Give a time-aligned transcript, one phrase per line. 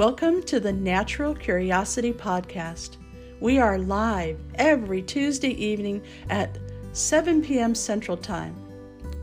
[0.00, 2.96] Welcome to the Natural Curiosity Podcast.
[3.38, 6.56] We are live every Tuesday evening at
[6.92, 7.74] 7 p.m.
[7.74, 8.56] Central Time.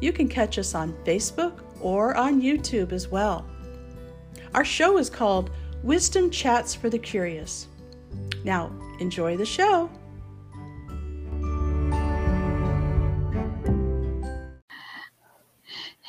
[0.02, 3.44] You can catch us on Facebook or on YouTube as well.
[4.54, 5.50] Our show is called
[5.82, 7.68] Wisdom Chats for the Curious.
[8.44, 9.90] Now, enjoy the show.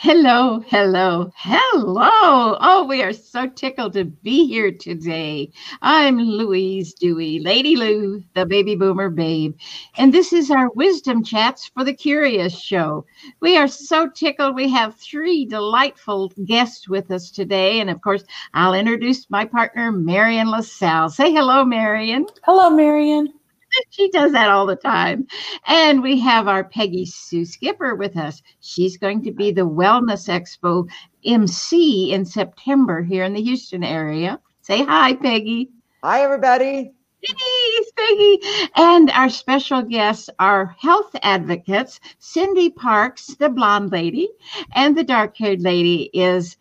[0.01, 2.57] Hello, hello, hello.
[2.61, 5.51] Oh, we are so tickled to be here today.
[5.83, 9.57] I'm Louise Dewey, Lady Lou, the baby boomer babe.
[9.97, 13.07] And this is our Wisdom Chats for the Curious show.
[13.41, 14.55] We are so tickled.
[14.55, 17.81] We have three delightful guests with us today.
[17.81, 18.23] And of course,
[18.55, 21.09] I'll introduce my partner, Marion LaSalle.
[21.09, 22.25] Say hello, Marion.
[22.45, 23.35] Hello, Marion.
[23.91, 25.27] she does that all the time.
[25.67, 28.43] And we have our Peggy Sue Skipper with us.
[28.61, 30.89] She's going to be the Wellness Expo
[31.25, 34.41] MC in September here in the Houston area.
[34.63, 35.71] Say hi, Peggy.
[36.03, 36.93] Hi, everybody.
[37.21, 38.41] Hey, Peggy.
[38.77, 44.29] And our special guests are health advocates Cindy Parks, the blonde lady,
[44.73, 46.57] and the dark haired lady is.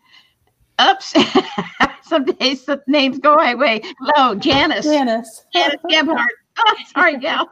[0.80, 1.14] Oops.
[2.02, 3.82] Some days the names go away.
[4.16, 4.84] Low, Janice.
[4.84, 5.44] Janice.
[5.52, 6.30] Janice Gebhardt.
[6.58, 7.48] Oh, sorry, gal.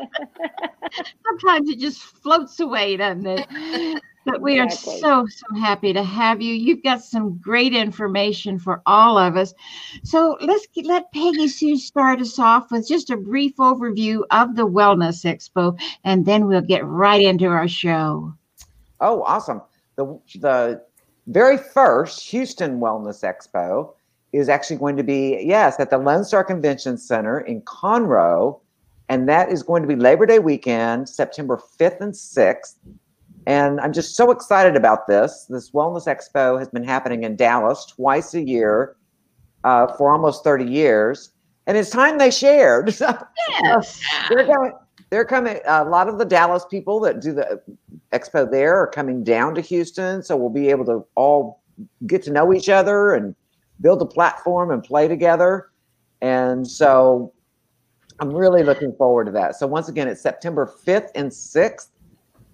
[1.26, 4.02] Sometimes it just floats away, doesn't it?
[4.24, 4.94] But we exactly.
[4.94, 6.52] are so, so happy to have you.
[6.52, 9.54] You've got some great information for all of us.
[10.02, 14.56] So let's get, let Peggy Sue start us off with just a brief overview of
[14.56, 18.34] the Wellness Expo, and then we'll get right into our show.
[19.00, 19.62] Oh, awesome.
[19.94, 20.82] The, the
[21.28, 23.92] very first Houston Wellness Expo
[24.32, 28.60] is actually going to be, yes, at the Lone Star Convention Center in Conroe
[29.08, 32.74] and that is going to be Labor Day weekend, September 5th and 6th.
[33.46, 35.46] And I'm just so excited about this.
[35.48, 38.96] This Wellness Expo has been happening in Dallas twice a year
[39.62, 41.30] uh, for almost 30 years.
[41.68, 42.88] And it's time they shared.
[43.62, 44.00] yes.
[44.28, 44.72] they're coming.
[45.10, 45.60] They're coming.
[45.66, 47.62] A lot of the Dallas people that do the
[48.12, 51.62] expo there are coming down to Houston, so we'll be able to all
[52.06, 53.34] get to know each other and
[53.80, 55.70] build a platform and play together.
[56.22, 57.32] And so
[58.20, 59.56] I'm really looking forward to that.
[59.56, 61.88] So once again, it's September 5th and 6th.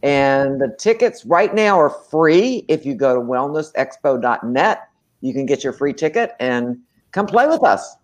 [0.02, 2.64] And the tickets right now are free.
[2.66, 4.88] If you go to wellnessexpo.net,
[5.20, 6.78] you can get your free ticket and
[7.12, 7.96] come play with us.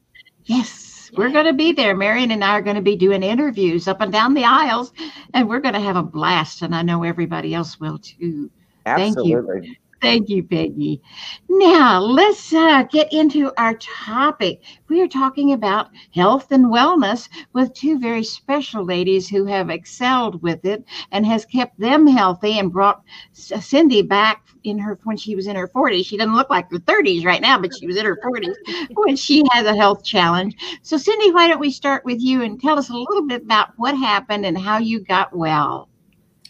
[0.45, 1.97] Yes, we're going to be there.
[1.97, 4.93] Marion and I are going to be doing interviews up and down the aisles,
[5.35, 6.63] and we're going to have a blast.
[6.63, 8.49] And I know everybody else will too.
[8.87, 9.61] Absolutely.
[9.61, 9.75] Thank you.
[10.01, 11.01] Thank you, Peggy.
[11.49, 14.63] Now, let's uh, get into our topic.
[14.89, 20.41] We are talking about health and wellness with two very special ladies who have excelled
[20.41, 25.35] with it and has kept them healthy and brought Cindy back in her when she
[25.35, 26.07] was in her 40s.
[26.07, 28.57] She doesn't look like her 30s right now, but she was in her 40s
[28.95, 30.57] when she has a health challenge.
[30.83, 33.71] So, Cindy, why don't we start with you and tell us a little bit about
[33.77, 35.89] what happened and how you got well?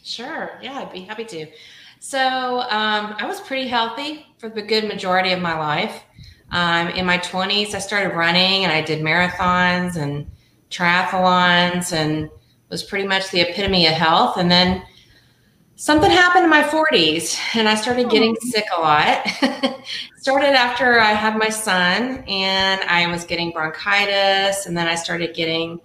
[0.03, 0.59] Sure.
[0.63, 1.47] Yeah, I'd be happy to.
[2.01, 6.05] So um, I was pretty healthy for the good majority of my life.
[6.51, 10.31] Um, in my 20s, I started running and I did marathons and
[10.71, 12.31] triathlons and
[12.71, 14.37] was pretty much the epitome of health.
[14.37, 14.83] And then
[15.77, 18.49] something happened in my 40s and I started getting oh.
[18.49, 19.27] sick a lot.
[20.17, 25.35] started after I had my son and I was getting bronchitis and then I started
[25.35, 25.81] getting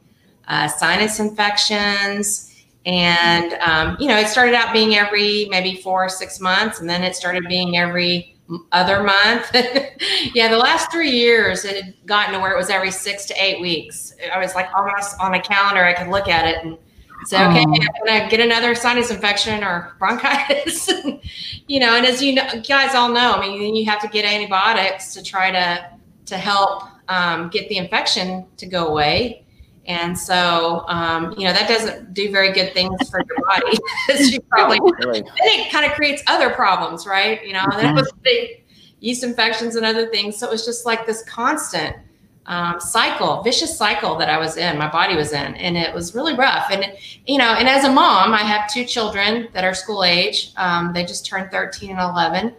[0.48, 2.53] uh, sinus infections
[2.86, 6.90] and, um, you know, it started out being every maybe four or six months, and
[6.90, 8.34] then it started being every
[8.72, 9.50] other month.
[10.34, 13.34] yeah, the last three years it had gotten to where it was every six to
[13.44, 14.14] eight weeks.
[14.34, 16.78] I was like almost on a calendar, I could look at it and
[17.26, 17.62] say, okay.
[17.62, 17.74] I'm
[18.06, 20.90] gonna get another sinus infection or bronchitis.
[21.68, 24.26] you know, and as you know, guys all know, I mean, you have to get
[24.26, 25.90] antibiotics to try to
[26.26, 29.46] to help um, get the infection to go away.
[29.86, 33.78] And so, um, you know, that doesn't do very good things for your body.
[34.32, 37.46] you probably, then it kind of creates other problems, right?
[37.46, 38.64] You know, it was big
[39.00, 40.38] yeast infections and other things.
[40.38, 41.98] So it was just like this constant
[42.46, 46.16] um, cycle, vicious cycle that I was in, my body was in, and it was
[46.16, 46.68] really rough.
[46.72, 46.86] And,
[47.26, 50.54] you know, and as a mom, I have two children that are school age.
[50.56, 52.56] Um, they just turned 13 and 11.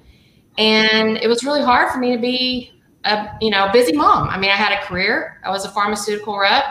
[0.56, 2.72] And it was really hard for me to be
[3.04, 4.28] a, you know, busy mom.
[4.28, 5.40] I mean, I had a career.
[5.42, 6.64] I was a pharmaceutical rep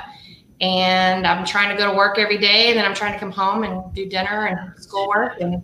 [0.63, 2.69] and I'm trying to go to work every day.
[2.69, 5.41] And then I'm trying to come home and do dinner and schoolwork.
[5.41, 5.61] And,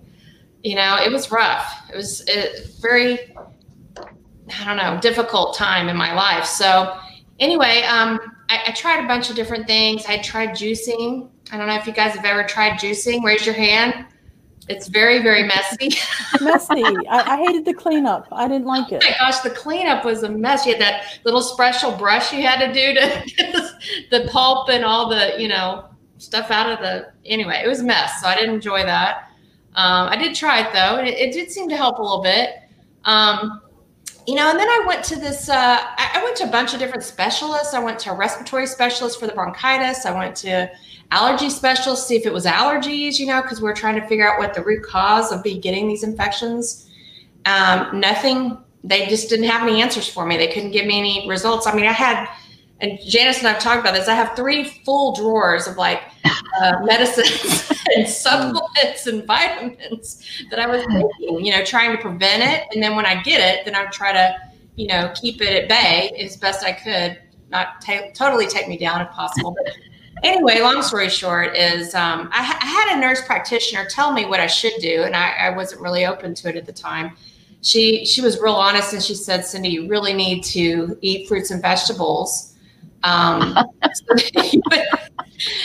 [0.62, 1.90] you know, it was rough.
[1.90, 3.34] It was a very,
[3.98, 6.44] I don't know, difficult time in my life.
[6.44, 6.98] So,
[7.40, 8.20] anyway, um,
[8.50, 10.06] I, I tried a bunch of different things.
[10.06, 11.30] I tried juicing.
[11.50, 13.24] I don't know if you guys have ever tried juicing.
[13.24, 14.06] Raise your hand.
[14.70, 15.90] It's very, very messy.
[16.42, 16.84] Messy.
[17.10, 18.28] I, I hated the cleanup.
[18.32, 19.04] I didn't like it.
[19.04, 20.64] Oh my gosh, the cleanup was a mess.
[20.64, 23.72] You had that little special brush you had to do to get the,
[24.12, 25.86] the pulp and all the, you know,
[26.20, 27.12] stuff out of the.
[27.26, 28.22] Anyway, it was a mess.
[28.22, 29.32] So I didn't enjoy that.
[29.74, 32.22] Um, I did try it though, and it, it, did seem to help a little
[32.22, 32.52] bit.
[33.06, 33.62] Um,
[34.28, 36.74] you know, and then I went to this, uh, I, I went to a bunch
[36.74, 37.74] of different specialists.
[37.74, 40.06] I went to a respiratory specialist for the bronchitis.
[40.06, 40.70] I went to
[41.12, 44.32] allergy specialist, see if it was allergies, you know, because we are trying to figure
[44.32, 46.90] out what the root cause of be getting these infections.
[47.46, 50.38] Um, nothing, they just didn't have any answers for me.
[50.38, 51.66] They couldn't give me any results.
[51.66, 52.30] I mean, I had,
[52.80, 56.02] and Janice and I've talked about this, I have three full drawers of like
[56.62, 62.44] uh, medicines and supplements and vitamins that I was taking, you know, trying to prevent
[62.44, 62.68] it.
[62.74, 64.36] And then when I get it, then I would try to,
[64.76, 67.20] you know, keep it at bay as best I could,
[67.50, 69.56] not t- totally take me down if possible.
[69.64, 69.74] But
[70.24, 74.40] anyway, long story short is um, I, I, had a nurse practitioner tell me what
[74.40, 77.16] I should do, and I, I, wasn't really open to it at the time.
[77.62, 81.52] She she was real honest, and she said, "Cindy, you really need to eat fruits
[81.52, 82.56] and vegetables."
[83.04, 83.58] Um,
[83.94, 84.82] so you would,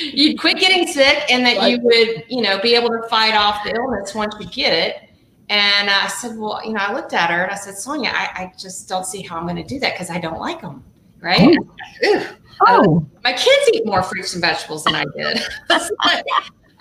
[0.01, 3.65] you'd quit getting sick, and that you would, you know, be able to fight off
[3.65, 5.11] the illness once you get it.
[5.51, 8.25] And I said, well, you know, I looked at her and I said, Sonia, I,
[8.35, 10.83] I just don't see how I'm going to do that because I don't like them,
[11.21, 11.55] right?
[12.03, 12.29] Oh.
[12.63, 13.07] Oh.
[13.23, 15.41] my kids eat more fruits and vegetables than I did.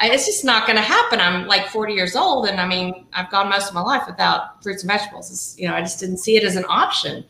[0.02, 1.20] it's just not going to happen.
[1.20, 4.62] I'm like 40 years old, and I mean, I've gone most of my life without
[4.64, 5.32] fruits and vegetables.
[5.32, 7.26] It's, you know, I just didn't see it as an option.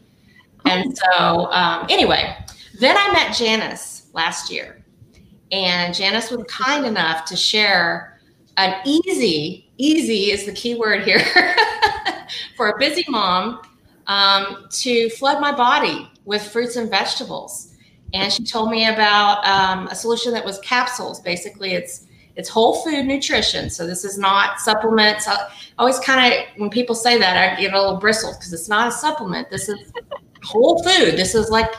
[0.65, 2.35] And so, um, anyway,
[2.79, 4.83] then I met Janice last year,
[5.51, 8.19] and Janice was kind enough to share
[8.57, 11.19] an easy, easy is the key word here
[12.55, 13.61] for a busy mom
[14.07, 17.72] um, to flood my body with fruits and vegetables
[18.13, 21.19] and she told me about um, a solution that was capsules.
[21.19, 22.05] Basically, it's
[22.35, 23.69] it's whole food nutrition.
[23.69, 25.27] So this is not supplements.
[25.27, 28.69] I always kind of when people say that, I get a little bristled because it's
[28.69, 29.49] not a supplement.
[29.49, 29.91] This is
[30.43, 31.17] whole food.
[31.17, 31.71] This is like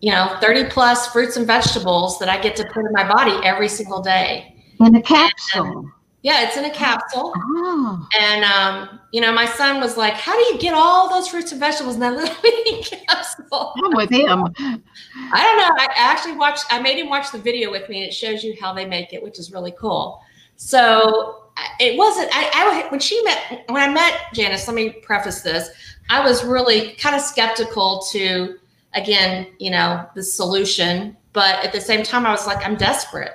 [0.00, 3.38] you know 30 plus fruits and vegetables that I get to put in my body
[3.44, 4.54] every single day.
[4.80, 5.78] In a capsule.
[5.78, 5.92] And,
[6.22, 7.32] yeah, it's in a capsule.
[7.36, 8.08] Oh.
[8.18, 11.50] And um, you know, my son was like, "How do you get all those fruits
[11.50, 14.44] and vegetables in that little bitty capsule?" I'm with him.
[14.56, 15.74] I don't know.
[15.78, 16.64] I actually watched.
[16.70, 19.12] I made him watch the video with me, and it shows you how they make
[19.12, 20.20] it, which is really cool.
[20.54, 21.48] So
[21.80, 22.30] it wasn't.
[22.32, 24.68] I, I when she met when I met Janice.
[24.68, 25.70] Let me preface this.
[26.08, 28.58] I was really kind of skeptical to
[28.94, 33.32] again, you know, the solution, but at the same time, I was like, I'm desperate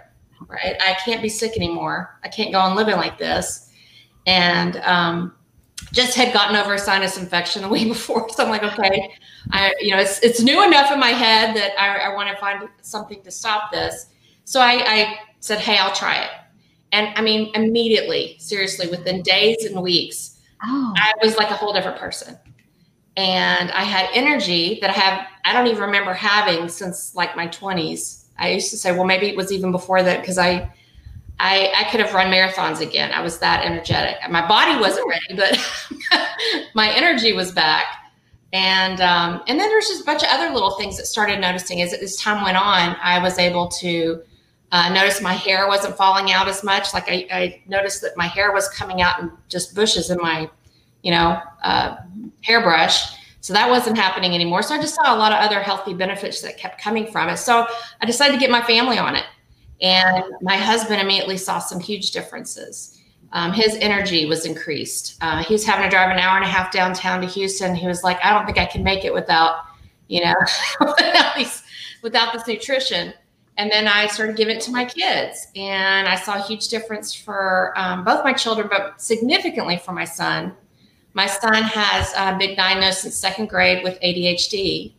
[0.48, 0.75] right?
[0.81, 2.19] I can't be sick anymore.
[2.24, 3.69] I can't go on living like this.
[4.25, 5.34] And um,
[5.92, 8.30] just had gotten over a sinus infection the week before.
[8.30, 9.13] So I'm like, okay,
[9.51, 12.38] I, you know, it's, it's new enough in my head that I, I want to
[12.38, 14.07] find something to stop this.
[14.44, 16.30] So I, I said, hey, I'll try it.
[16.92, 20.94] And I mean, immediately, seriously, within days and weeks, oh.
[20.95, 22.38] I was like a whole different person.
[23.18, 27.48] And I had energy that I have, I don't even remember having since like my
[27.48, 30.72] 20s I used to say, well, maybe it was even before that because I,
[31.39, 33.12] I, I could have run marathons again.
[33.12, 34.18] I was that energetic.
[34.30, 35.60] My body wasn't ready, but
[36.74, 37.86] my energy was back.
[38.54, 41.81] And um, and then there's just a bunch of other little things that started noticing
[41.81, 42.95] as as time went on.
[43.04, 44.22] I was able to
[44.72, 46.94] uh, notice my hair wasn't falling out as much.
[46.94, 50.50] Like I, I, noticed that my hair was coming out in just bushes in my,
[51.04, 51.98] you know, uh,
[52.42, 53.16] hairbrush.
[53.42, 54.62] So that wasn't happening anymore.
[54.62, 57.38] So I just saw a lot of other healthy benefits that kept coming from it.
[57.38, 57.67] So
[58.01, 59.25] I decided to get my family on it.
[59.82, 63.00] And my husband immediately saw some huge differences.
[63.34, 65.17] Um, his energy was increased.
[65.22, 67.75] Uh, he was having to drive an hour and a half downtown to Houston.
[67.75, 69.58] He was like, I don't think I can make it without,
[70.08, 70.36] you know,
[70.79, 71.63] without, these,
[72.01, 73.13] without this nutrition.
[73.58, 75.48] And then I started giving it to my kids.
[75.56, 80.06] And I saw a huge difference for um, both my children, but significantly for my
[80.06, 80.56] son
[81.17, 84.93] my son has a big diagnosis in second grade with ADHD.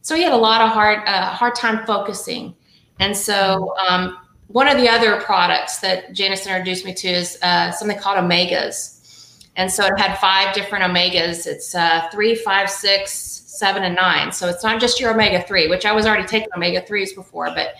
[0.00, 2.54] So he had a lot of hard, uh, hard time focusing.
[3.00, 7.72] And so um, one of the other products that Janice introduced me to is uh,
[7.72, 9.40] something called omegas.
[9.56, 11.48] And so it had five different omegas.
[11.48, 14.30] It's uh, three, five, six, seven, and nine.
[14.30, 17.46] So it's not just your omega three, which I was already taking omega threes before,
[17.46, 17.70] but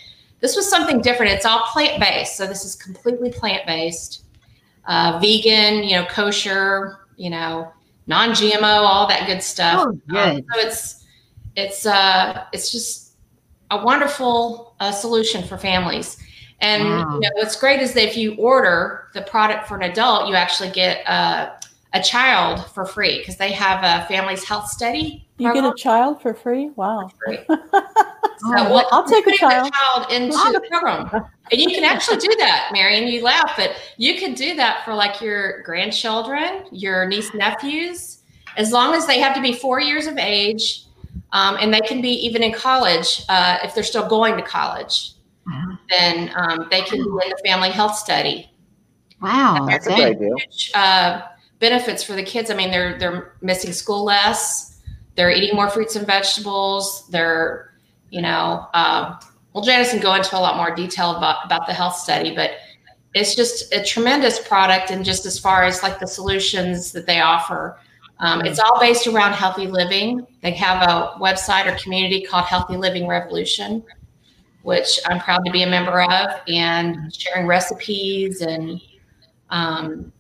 [0.41, 1.31] this was something different.
[1.31, 2.37] It's all plant based.
[2.37, 4.25] So this is completely plant based,
[4.87, 7.73] uh, vegan, you know, kosher, you know,
[8.07, 9.85] non-GMO, all that good stuff.
[9.87, 10.39] Oh, um, good.
[10.39, 11.05] Um, so it's
[11.57, 13.15] it's uh it's just
[13.71, 16.19] a wonderful uh, solution for families.
[16.61, 17.15] And wow.
[17.15, 20.35] you know, what's great is that if you order the product for an adult, you
[20.35, 21.51] actually get uh,
[21.93, 25.27] a child for free because they have a family's health study.
[25.39, 26.71] You get a child for free?
[26.71, 27.09] Wow.
[27.09, 27.59] For free.
[28.39, 29.67] So, well, I'll take a child.
[29.67, 31.25] the child into the program.
[31.53, 33.07] And you can actually do that, Marion.
[33.07, 38.19] You laugh, but you could do that for like your grandchildren, your niece nephews,
[38.57, 40.85] as long as they have to be four years of age,
[41.33, 45.13] um, and they can be even in college uh, if they're still going to college.
[45.47, 45.79] Wow.
[45.89, 48.51] Then um, they can be in the family health study.
[49.21, 49.67] Wow.
[49.69, 50.37] That's a great deal.
[50.37, 51.23] Huge, uh,
[51.59, 52.51] benefits for the kids.
[52.51, 54.81] I mean, they're they're missing school less.
[55.15, 57.09] They're eating more fruits and vegetables.
[57.09, 57.73] They're,
[58.11, 59.19] you know, um,
[59.57, 62.51] well, Janice can go into a lot more detail about about the health study, but
[63.15, 64.91] it's just a tremendous product.
[64.91, 67.79] And just as far as like the solutions that they offer,
[68.21, 70.27] um, it's all based around healthy living.
[70.43, 73.83] They have a website or community called Healthy Living Revolution,
[74.61, 78.79] which I'm proud to be a member of, and sharing recipes and
[79.49, 80.13] um,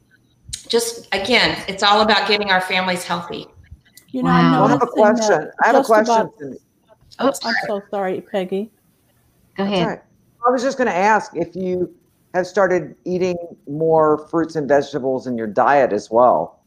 [0.67, 3.47] just again, it's all about getting our families healthy.
[4.13, 4.63] You know, Wow.
[4.65, 5.51] I, I have a noticed in that question.
[5.63, 6.15] I have a question.
[6.15, 6.33] about-
[7.19, 8.71] Oh, I'm so sorry, Peggy.
[9.57, 9.87] Go ahead.
[9.87, 10.01] right.
[10.47, 11.93] I was just going to ask if you
[12.35, 13.37] have started eating
[13.69, 16.61] more fruits and vegetables in your diet as well.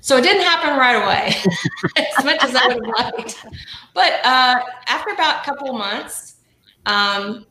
[0.00, 1.34] So it didn't happen right away,
[2.18, 3.44] as much as I would have liked.
[3.94, 6.36] But uh, after about a couple of months,
[6.86, 7.46] um,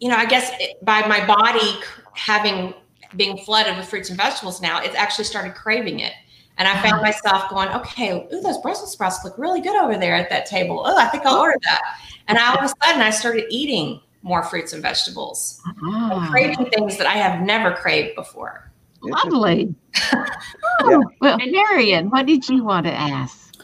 [0.00, 1.78] you know, I guess it, by my body
[2.14, 2.74] having
[3.16, 6.12] being flooded with fruits and vegetables now, it's actually started craving it.
[6.58, 10.14] And I found myself going, okay, ooh, those Brussels sprouts look really good over there
[10.14, 10.82] at that table.
[10.84, 11.80] Oh, I think I'll order that.
[12.28, 16.66] And all of a sudden, I started eating more fruits and vegetables, and Ah, craving
[16.70, 18.70] things that I have never craved before.
[19.02, 19.74] lovely.
[20.82, 23.54] Oh, well, Marion, what did you want to ask?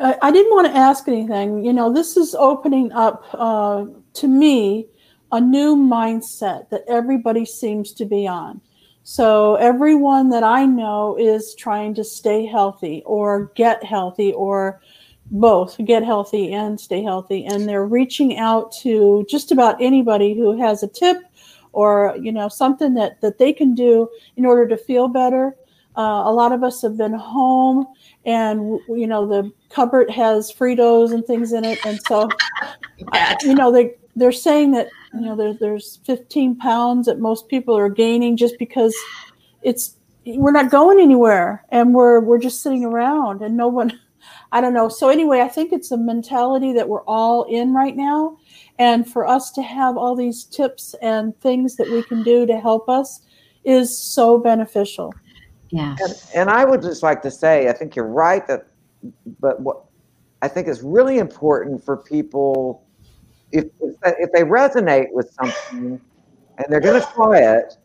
[0.00, 1.64] I, I didn't want to ask anything.
[1.64, 4.88] You know, this is opening up uh, to me
[5.30, 8.60] a new mindset that everybody seems to be on.
[9.04, 14.80] So everyone that I know is trying to stay healthy or get healthy or
[15.30, 17.44] both get healthy and stay healthy.
[17.44, 21.18] And they're reaching out to just about anybody who has a tip
[21.72, 25.54] or you know something that that they can do in order to feel better.
[25.96, 27.86] Uh, a lot of us have been home
[28.24, 31.78] and you know the cupboard has fritos and things in it.
[31.84, 32.28] And so
[33.12, 33.36] Yeah.
[33.42, 37.76] you know they they're saying that you know there, there's 15 pounds that most people
[37.76, 38.94] are gaining just because
[39.62, 43.98] it's we're not going anywhere and we're we're just sitting around and no one
[44.52, 44.88] i don't know.
[44.88, 48.38] So anyway i think it's a mentality that we're all in right now.
[48.78, 52.58] And for us to have all these tips and things that we can do to
[52.58, 53.20] help us
[53.62, 55.12] is so beneficial.
[55.70, 58.66] Yeah And, and I would just like to say, I think you're right that,
[59.40, 59.84] but what
[60.42, 62.83] I think is really important for people,
[63.54, 63.66] if
[64.04, 66.00] if they- resonate with something,
[66.58, 67.76] and they're going to try it,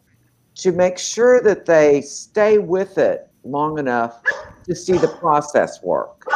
[0.56, 4.22] to make sure that they stay with it long enough
[4.66, 6.28] to see the process work.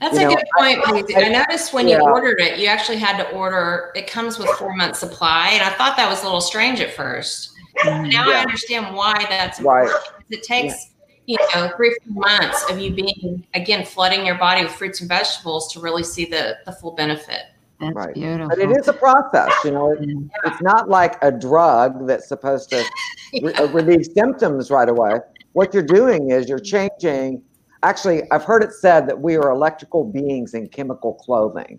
[0.00, 0.84] That's You a know, good point.
[0.84, 1.16] Breezy.
[1.16, 1.96] I, noticed when yeah.
[1.96, 3.92] you ordered it, you actually had to order.
[3.94, 6.92] It comes with four months supply, and I thought that was a little strange at
[6.92, 7.52] first.
[7.78, 8.10] Mm-hmm.
[8.10, 9.90] Now I understand why that's Right.
[10.30, 10.92] It takes
[11.26, 15.08] you know three four months of you being again flooding your body with fruits and
[15.08, 17.42] vegetables to really see the the full benefit.
[17.80, 18.14] That's Right.
[18.14, 18.48] beautiful.
[18.48, 19.92] But it is a process, you know.
[19.92, 20.30] It, Mm.
[20.44, 22.84] it's not like a drug that's supposed to
[23.42, 25.12] re- uh, relieve symptoms right away.
[25.52, 27.42] What you're doing is you're changing.
[27.82, 31.78] Actually, I've heard it said that we are electrical beings in chemical clothing.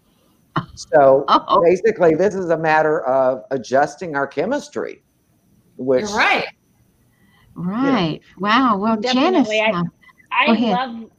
[0.76, 5.04] So Oh, basically, this is a matter of adjusting our chemistry,
[5.78, 6.48] which You're right.
[7.56, 8.22] right.
[8.38, 8.78] Wow.
[8.78, 9.84] Well, Janice, I- uh,
[10.32, 11.10] I love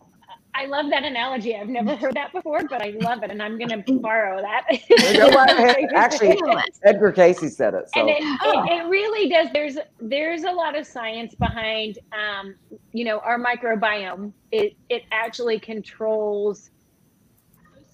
[0.59, 1.55] I love that analogy.
[1.55, 4.67] I've never heard that before, but I love it, and I'm going to borrow that.
[5.15, 5.91] Go right ahead.
[5.95, 6.37] Actually,
[6.85, 7.89] Edgar Cayce said it.
[7.95, 8.65] So and it, Oh.
[8.65, 9.49] it, it really does.
[9.53, 12.57] There's there's a lot of science behind, um,
[12.93, 14.33] you know, our microbiome.
[14.51, 16.71] It it actually controls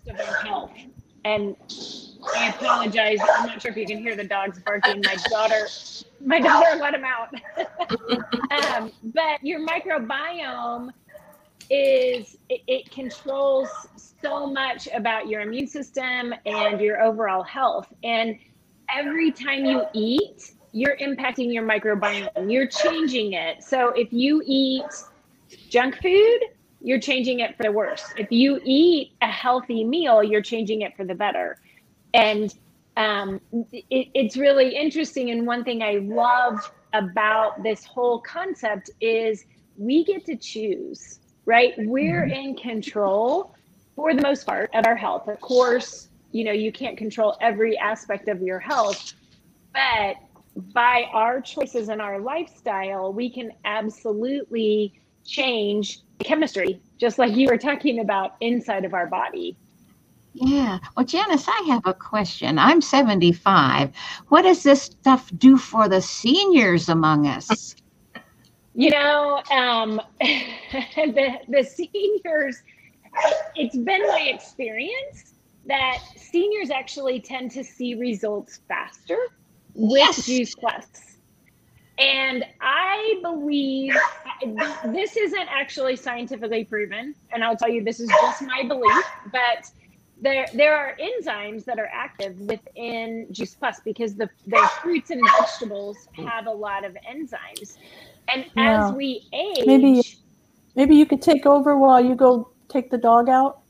[0.07, 0.73] most of our health.
[1.27, 1.57] And
[2.35, 3.19] I apologize.
[3.37, 5.03] I'm not sure if you can hear the dogs barking.
[5.05, 5.67] My daughter,
[6.25, 7.29] my daughter let him out.
[8.79, 10.91] um, but your microbiome
[11.71, 13.69] is it, it controls
[14.21, 17.93] so much about your immune system and your overall health.
[18.03, 18.39] And
[18.95, 22.53] every time you eat, you're impacting your microbiome.
[22.53, 23.63] You're changing it.
[23.63, 24.85] So if you eat
[25.69, 26.41] junk food,
[26.81, 28.13] you're changing it for the worse.
[28.19, 31.59] If you eat a healthy meal, you're changing it for the better.
[32.13, 32.55] And
[32.97, 33.41] um,
[33.73, 35.31] it, it's really interesting.
[35.31, 39.47] And one thing I love about this whole concept is
[39.77, 41.75] we get to choose, right?
[41.79, 42.33] We're mm-hmm.
[42.33, 43.55] in control
[43.97, 45.29] for the most part of our health.
[45.29, 49.15] Of course, you know, you can't control every aspect of your health,
[49.73, 50.17] but
[50.73, 57.49] by our choices and our lifestyle, we can absolutely change the chemistry, just like you
[57.49, 59.57] were talking about inside of our body.
[60.35, 60.79] Yeah.
[60.97, 62.59] Well, Janice, I have a question.
[62.59, 63.93] I'm 75.
[64.29, 67.77] What does this stuff do for the seniors among us?
[68.75, 72.63] You know, um, the the seniors.
[73.57, 75.35] It's been my experience
[75.67, 79.19] that seniors actually tend to see results faster
[79.75, 80.27] with Yes.
[80.27, 80.87] Juice Plus.
[81.99, 83.95] And I believe
[84.87, 89.71] this isn't actually scientifically proven, and I'll tell you this is just my belief, but
[90.21, 95.23] there there are enzymes that are active within Juice Plus because the, the fruits and
[95.39, 97.77] vegetables have a lot of enzymes.
[98.33, 98.89] And Yeah.
[98.89, 100.03] as we age, Maybe-
[100.77, 103.61] Maybe you could take over while you go take the dog out.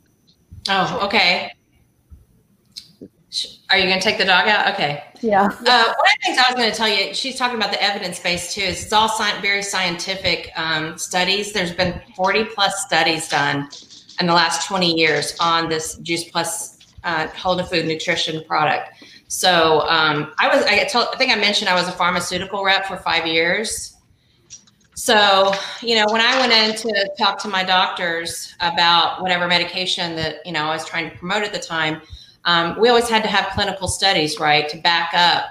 [0.71, 1.53] Oh, okay.
[3.71, 4.73] Are you going to take the dog out?
[4.73, 5.03] Okay.
[5.21, 5.43] Yeah.
[5.43, 7.83] Uh, one of the things I was going to tell you, she's talking about the
[7.83, 8.63] evidence base too.
[8.63, 11.53] Is it's all sci- very scientific um, studies.
[11.53, 13.69] There's been 40 plus studies done
[14.21, 19.05] in the last 20 years on this Juice Plus uh, whole food nutrition product.
[19.27, 22.87] So um, I was, I, told, I think I mentioned I was a pharmaceutical rep
[22.87, 23.94] for five years.
[24.95, 30.15] So, you know, when I went in to talk to my doctors about whatever medication
[30.17, 32.01] that, you know, I was trying to promote at the time,
[32.45, 35.47] um, we always had to have clinical studies, right, to back up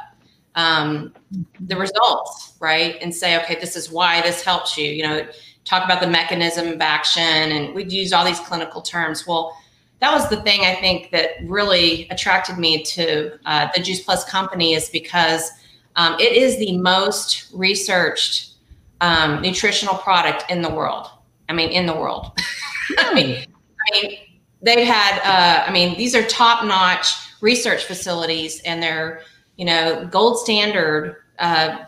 [0.55, 1.13] um,
[1.59, 4.85] the results, right, and say, okay, this is why this helps you.
[4.85, 5.27] You know,
[5.65, 9.25] talk about the mechanism of action, and we'd use all these clinical terms.
[9.27, 9.57] Well,
[9.99, 14.23] that was the thing I think that really attracted me to uh, the Juice Plus
[14.25, 15.49] company is because
[15.95, 18.52] um, it is the most researched
[19.03, 21.09] um, nutritional product in the world.
[21.49, 22.31] I mean, in the world.
[22.97, 23.45] I mean,
[23.93, 24.17] I mean,
[24.61, 25.19] they've had.
[25.19, 29.21] Uh, I mean, these are top-notch research facilities, and they're
[29.57, 31.17] you know gold standard.
[31.37, 31.79] Uh,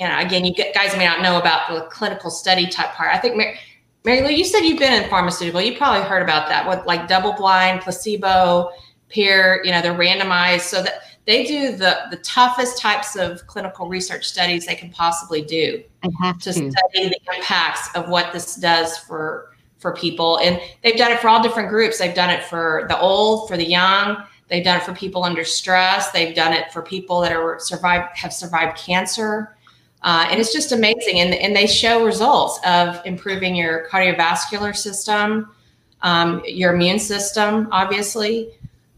[0.00, 3.14] you know, again, you guys may not know about the clinical study type part.
[3.14, 3.58] I think Mary,
[4.04, 5.60] Mary Lou, you said you've been in pharmaceutical.
[5.60, 6.66] You probably heard about that.
[6.66, 8.70] What like double-blind, placebo,
[9.10, 9.60] peer.
[9.64, 14.26] You know, they're randomized so that they do the the toughest types of clinical research
[14.26, 15.84] studies they can possibly do
[16.20, 16.52] have to to.
[16.52, 20.38] study the impacts of what this does for for people.
[20.38, 21.98] And they've done it for all different groups.
[21.98, 24.24] They've done it for the old for the young.
[24.48, 26.10] They've done it for people under stress.
[26.10, 29.54] They've done it for people that are survived have survived cancer.
[30.02, 31.20] Uh, and it's just amazing.
[31.20, 35.52] And, and they show results of improving your cardiovascular system
[36.00, 38.52] um, your immune system obviously.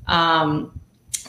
[0.07, 0.80] Um,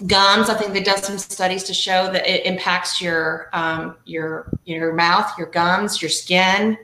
[0.08, 4.52] gums i think they've done some studies to show that it impacts your um, your
[4.66, 6.78] your mouth your gums your skin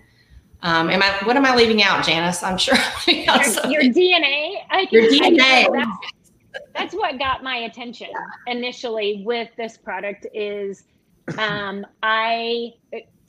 [0.63, 2.41] um, am I, what am I leaving out, Janice?
[2.41, 2.75] I'm sure.
[3.08, 5.67] I'm your, your DNA, I can, Your DNA.
[5.71, 8.08] That's, that's what got my attention
[8.47, 10.86] initially with this product is
[11.38, 12.73] um, I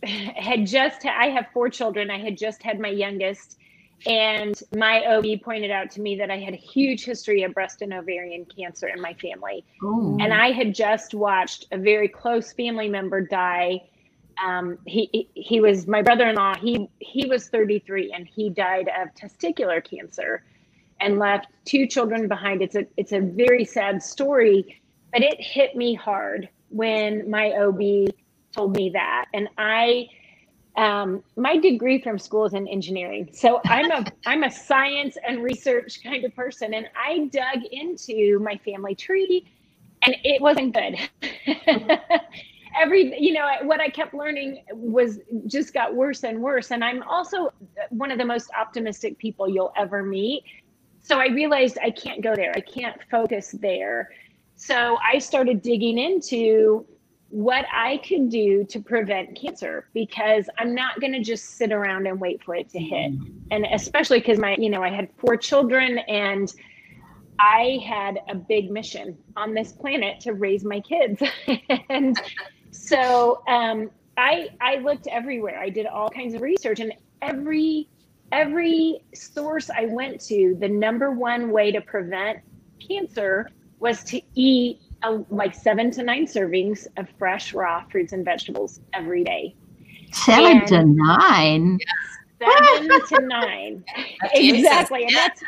[0.05, 2.11] had just I have four children.
[2.11, 3.59] I had just had my youngest,
[4.07, 7.83] and my OB pointed out to me that I had a huge history of breast
[7.83, 10.17] and ovarian cancer in my family, Ooh.
[10.21, 13.83] and I had just watched a very close family member die.
[14.45, 16.57] Um, he, he he was my brother-in-law.
[16.57, 20.45] He he was 33 and he died of testicular cancer,
[21.01, 22.63] and left two children behind.
[22.63, 24.81] It's a it's a very sad story,
[25.13, 28.13] but it hit me hard when my OB
[28.53, 30.09] told me that, and I.
[30.79, 35.43] Um, my degree from school is in engineering, so I'm a I'm a science and
[35.43, 39.45] research kind of person, and I dug into my family tree,
[40.05, 40.97] and it wasn't good.
[42.81, 47.03] Every you know what I kept learning was just got worse and worse, and I'm
[47.03, 47.53] also
[47.91, 50.45] one of the most optimistic people you'll ever meet.
[51.01, 52.53] So I realized I can't go there.
[52.55, 54.11] I can't focus there.
[54.55, 56.87] So I started digging into
[57.31, 62.07] what I could do to prevent cancer because I'm not going to just sit around
[62.07, 63.12] and wait for it to hit.
[63.51, 66.53] And especially because my, you know, I had four children and
[67.38, 71.23] I had a big mission on this planet to raise my kids.
[71.91, 72.19] and
[72.71, 75.61] so um, I, I looked everywhere.
[75.61, 77.88] I did all kinds of research and every,
[78.33, 82.38] every source I went to, the number one way to prevent
[82.81, 88.25] cancer was to eat uh, like seven to nine servings of fresh raw fruits and
[88.25, 89.55] vegetables every day.
[90.13, 91.79] Seven and- to nine.
[92.41, 93.85] Seven to nine.
[93.97, 94.55] That's what it says.
[94.55, 95.03] exactly.
[95.05, 95.43] And that's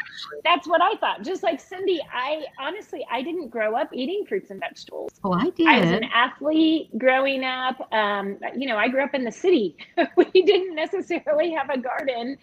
[0.45, 1.23] that's what I thought.
[1.23, 5.13] Just like Cindy, I honestly I didn't grow up eating fruits and vegetables.
[5.23, 5.69] Oh, I did.
[5.69, 7.93] I was an athlete growing up.
[7.93, 9.77] Um, you know, I grew up in the city.
[10.17, 12.37] we didn't necessarily have a garden.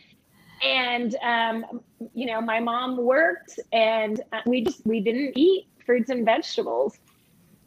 [0.64, 1.82] And um,
[2.14, 7.00] you know, my mom worked and uh, we just we didn't eat fruits and vegetables.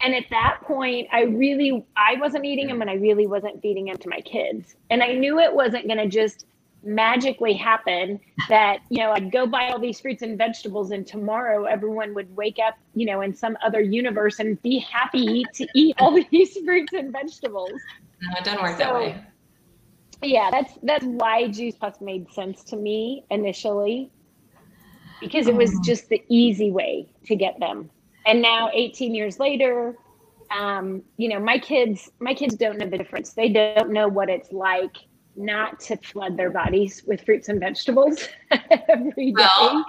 [0.00, 3.86] And at that point, I really I wasn't eating them and I really wasn't feeding
[3.86, 4.76] them to my kids.
[4.88, 6.46] And I knew it wasn't going to just
[6.82, 11.64] magically happen that you know i'd go buy all these fruits and vegetables and tomorrow
[11.64, 15.94] everyone would wake up you know in some other universe and be happy to eat
[15.98, 17.70] all these fruits and vegetables
[18.22, 19.24] no it doesn't work so, that way
[20.22, 24.10] yeah that's that's why juice plus made sense to me initially
[25.20, 25.82] because it was oh.
[25.84, 27.90] just the easy way to get them
[28.26, 29.96] and now 18 years later
[30.56, 34.28] um, you know my kids my kids don't know the difference they don't know what
[34.28, 34.96] it's like
[35.36, 38.28] not to flood their bodies with fruits and vegetables
[38.88, 39.34] every day.
[39.36, 39.84] Well,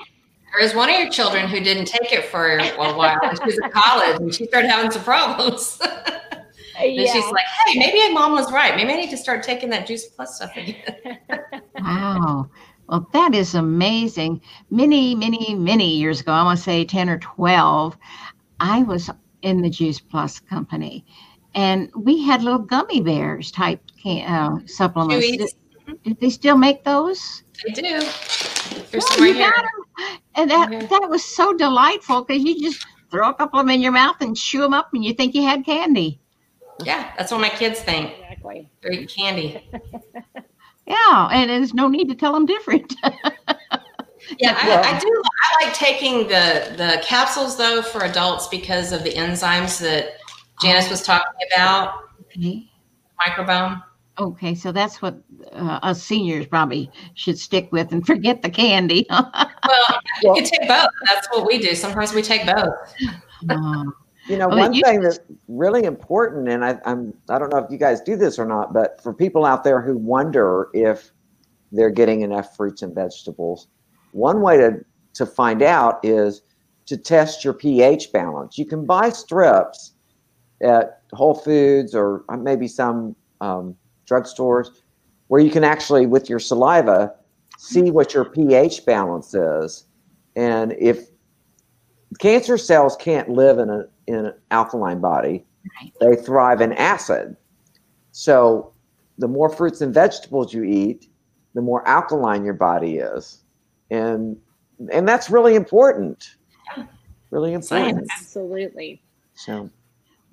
[0.51, 3.19] there is one of your children who didn't take it for a while.
[3.21, 5.79] she was in college and she started having some problems.
[6.79, 7.11] and yeah.
[7.11, 8.75] she's like, hey, maybe mom was right.
[8.75, 11.19] Maybe I need to start taking that juice plus stuff again.
[11.79, 12.49] wow.
[12.91, 14.41] Well, that is amazing.
[14.69, 17.97] Many, many, many years ago, I want to say 10 or 12,
[18.59, 19.09] I was
[19.41, 21.05] in the Juice Plus company
[21.55, 25.25] and we had little gummy bears type uh, supplements.
[25.25, 25.49] Did,
[26.03, 27.43] did, they still make those?
[27.65, 27.81] They do.
[27.81, 30.17] There's oh, you got them.
[30.35, 33.81] And that that was so delightful because you just throw a couple of them in
[33.81, 36.21] your mouth and chew them up, and you think you had candy.
[36.83, 38.13] Yeah, that's what my kids think.
[38.13, 38.69] Exactly.
[38.81, 39.69] They're eating candy.
[40.87, 42.95] yeah, and there's no need to tell them different.
[44.39, 45.23] yeah, I, I, do.
[45.43, 50.17] I like taking the the capsules though for adults because of the enzymes that
[50.61, 51.93] Janice was talking about.
[52.21, 52.67] Okay.
[53.19, 53.83] Microbiome.
[54.19, 55.17] Okay, so that's what
[55.53, 59.05] uh, us seniors probably should stick with and forget the candy.
[59.09, 60.89] well, you can take both.
[61.07, 61.73] That's what we do.
[61.75, 62.73] Sometimes we take both.
[63.49, 63.85] Uh,
[64.27, 67.71] you know, one you, thing that's really important, and I, I'm I don't know if
[67.71, 71.11] you guys do this or not, but for people out there who wonder if
[71.71, 73.67] they're getting enough fruits and vegetables,
[74.11, 76.41] one way to to find out is
[76.85, 78.57] to test your pH balance.
[78.57, 79.93] You can buy strips
[80.61, 84.67] at Whole Foods or maybe some um, drugstores
[85.27, 87.13] where you can actually, with your saliva,
[87.57, 89.85] see what your pH balance is.
[90.35, 91.07] And if
[92.19, 95.45] cancer cells can't live in, a, in an alkaline body,
[95.99, 97.35] they thrive in acid.
[98.11, 98.73] So
[99.17, 101.07] the more fruits and vegetables you eat,
[101.53, 103.43] the more alkaline your body is.
[103.89, 104.37] And
[104.91, 106.35] and that's really important.
[107.29, 108.07] Really important.
[108.11, 109.01] Absolutely.
[109.35, 109.69] So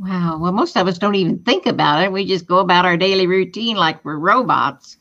[0.00, 0.38] Wow.
[0.38, 2.12] Well, most of us don't even think about it.
[2.12, 4.96] We just go about our daily routine like we're robots.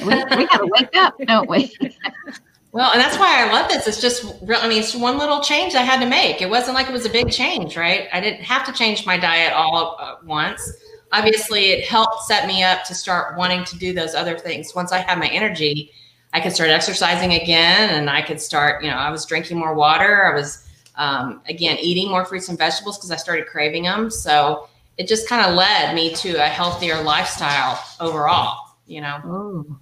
[0.00, 1.72] We, we got to wake up, don't we?
[2.72, 3.86] well, and that's why I love this.
[3.86, 6.40] It's just, I mean, it's one little change I had to make.
[6.40, 8.08] It wasn't like it was a big change, right?
[8.14, 10.72] I didn't have to change my diet all at once.
[11.12, 14.74] Obviously, it helped set me up to start wanting to do those other things.
[14.74, 15.92] Once I had my energy,
[16.32, 19.74] I could start exercising again and I could start, you know, I was drinking more
[19.74, 20.24] water.
[20.24, 24.10] I was, um, again, eating more fruits and vegetables because I started craving them.
[24.10, 28.56] So it just kind of led me to a healthier lifestyle overall,
[28.86, 29.20] you know.
[29.26, 29.78] Oh,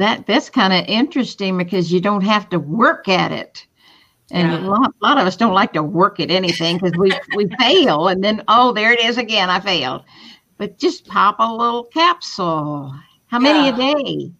[0.00, 3.66] that that's kind of interesting because you don't have to work at it.
[4.32, 4.58] And yeah.
[4.58, 7.48] a, lot, a lot of us don't like to work at anything because we we
[7.58, 10.02] fail and then oh there it is again I failed.
[10.56, 12.94] But just pop a little capsule.
[13.26, 13.74] How many yeah.
[13.74, 14.32] a day?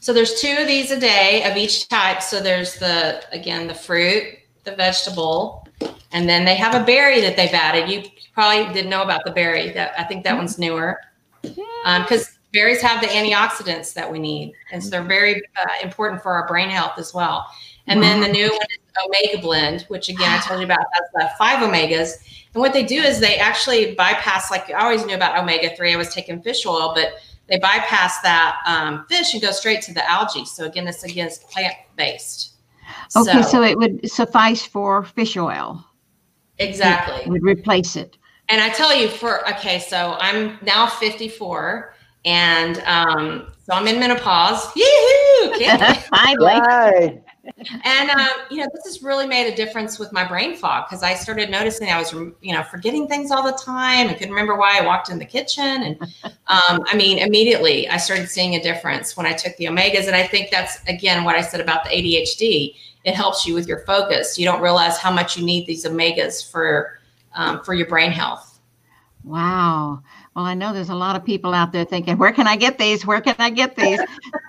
[0.00, 2.22] So there's two of these a day of each type.
[2.22, 4.24] So there's the again the fruit,
[4.64, 5.66] the vegetable,
[6.12, 7.88] and then they have a berry that they've added.
[7.88, 8.02] You
[8.34, 9.70] probably didn't know about the berry.
[9.70, 10.38] That I think that mm-hmm.
[10.38, 10.98] one's newer
[11.42, 16.22] because um, berries have the antioxidants that we need, and so they're very uh, important
[16.22, 17.46] for our brain health as well.
[17.86, 18.06] And wow.
[18.06, 20.78] then the new one is Omega Blend, which again I told you about.
[20.94, 22.12] That's the five omegas.
[22.54, 24.50] And what they do is they actually bypass.
[24.50, 25.92] Like I always knew about omega three.
[25.92, 27.14] I was taking fish oil, but
[27.48, 30.44] they bypass that um, fish and go straight to the algae.
[30.44, 32.54] So again, this again is plant based.
[33.16, 35.84] Okay, so, so, it would suffice for fish oil.
[36.58, 37.22] Exactly.
[37.24, 38.16] It would replace it.
[38.48, 41.95] And I tell you, for okay, so I'm now 54,
[42.26, 44.74] and um, so I'm in menopause.
[44.76, 45.58] Yee-hoo!
[46.10, 47.22] Finally
[47.84, 51.02] and um, you know this has really made a difference with my brain fog because
[51.02, 54.08] i started noticing i was you know forgetting things all the time.
[54.08, 55.64] I couldn't remember why i walked in the kitchen.
[55.64, 55.98] And
[56.48, 60.06] um, i mean immediately i started seeing a difference when i took the omegas.
[60.06, 63.68] And i think that's again what i said about the adhd it helps you with
[63.68, 64.36] your focus.
[64.36, 66.98] You don't realize how much you need these omegas for
[67.36, 68.58] um, for your brain health.
[69.22, 70.02] Wow
[70.36, 72.78] well, I know there's a lot of people out there thinking, where can I get
[72.78, 73.04] these?
[73.06, 74.00] Where can I get these?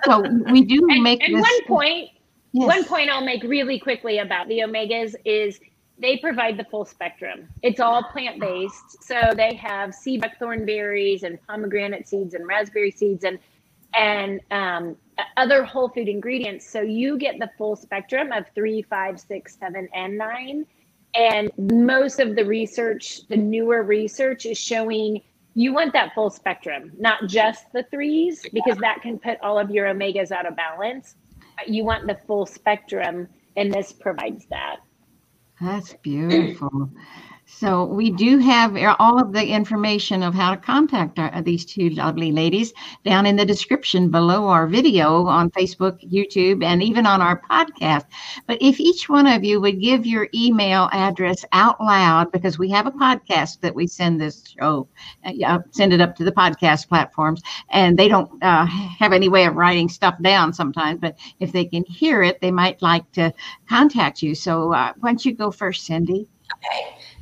[0.03, 0.21] So
[0.51, 1.41] we do make at, this.
[1.41, 2.09] one point,
[2.53, 2.67] Yes.
[2.67, 5.59] One point I'll make really quickly about the omegas is
[5.99, 7.47] they provide the full spectrum.
[7.61, 9.03] It's all plant based.
[9.03, 13.37] So they have sea buckthorn berries and pomegranate seeds and raspberry seeds and
[13.95, 14.95] and um,
[15.37, 16.69] other whole food ingredients.
[16.69, 20.65] So you get the full spectrum of three, five, six, seven, and nine.
[21.15, 25.21] And most of the research, the newer research, is showing
[25.57, 29.71] you want that full spectrum, not just the threes, because that can put all of
[29.71, 31.15] your omegas out of balance.
[31.65, 34.75] You want the full spectrum, and this provides that.
[35.59, 36.91] That's beautiful.
[37.59, 41.89] So we do have all of the information of how to contact our, these two
[41.89, 42.71] lovely ladies
[43.03, 48.05] down in the description below our video on Facebook, YouTube, and even on our podcast.
[48.45, 52.69] But if each one of you would give your email address out loud, because we
[52.69, 54.87] have a podcast that we send this show,
[55.25, 57.41] uh, send it up to the podcast platforms,
[57.71, 60.99] and they don't uh, have any way of writing stuff down sometimes.
[61.01, 63.33] But if they can hear it, they might like to
[63.67, 64.35] contact you.
[64.35, 66.27] So uh, why don't you go first, Cindy?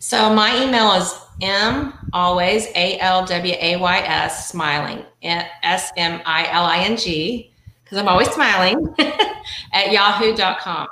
[0.06, 0.18] Okay.
[0.18, 6.22] So my email is m always a l w a y s smiling s m
[6.26, 7.52] i l i n g
[7.84, 8.96] because I'm always smiling
[9.74, 10.88] at yahoo.com.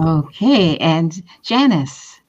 [0.00, 2.20] Okay, and Janice.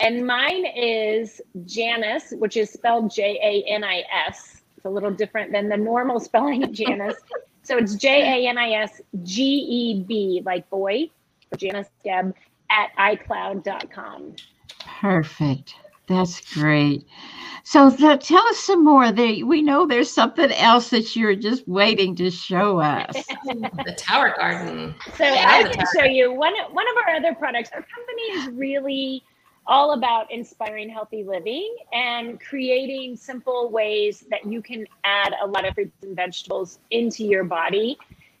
[0.00, 4.62] And mine is Janice, which is spelled J A N I S.
[4.76, 7.16] It's a little different than the normal spelling of Janice.
[7.62, 8.08] so it's J
[8.44, 11.10] A N I S G E B, like boy,
[11.56, 12.34] Janice Gebb
[12.70, 14.36] at iCloud.com.
[15.00, 15.74] Perfect.
[16.06, 17.06] That's great.
[17.64, 19.12] So th- tell us some more.
[19.12, 23.14] There, we know there's something else that you're just waiting to show us.
[23.44, 24.94] the Tower Garden.
[25.16, 26.54] So yeah, I can show you one.
[26.72, 27.70] One of our other products.
[27.74, 29.22] Our company is really
[29.66, 35.66] all about inspiring healthy living and creating simple ways that you can add a lot
[35.66, 37.98] of fruits and vegetables into your body.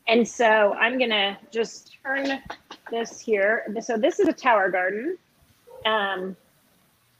[0.08, 2.42] And so I'm gonna just turn
[2.90, 3.66] this here.
[3.82, 5.18] So this is a Tower Garden.
[5.86, 6.36] Um,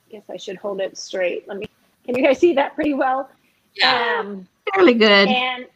[0.08, 1.46] I guess I should hold it straight.
[1.48, 1.68] Let me,
[2.04, 3.30] can you guys see that pretty well?
[3.74, 4.20] Yeah.
[4.20, 5.28] Um, Fairly good.
[5.28, 5.66] And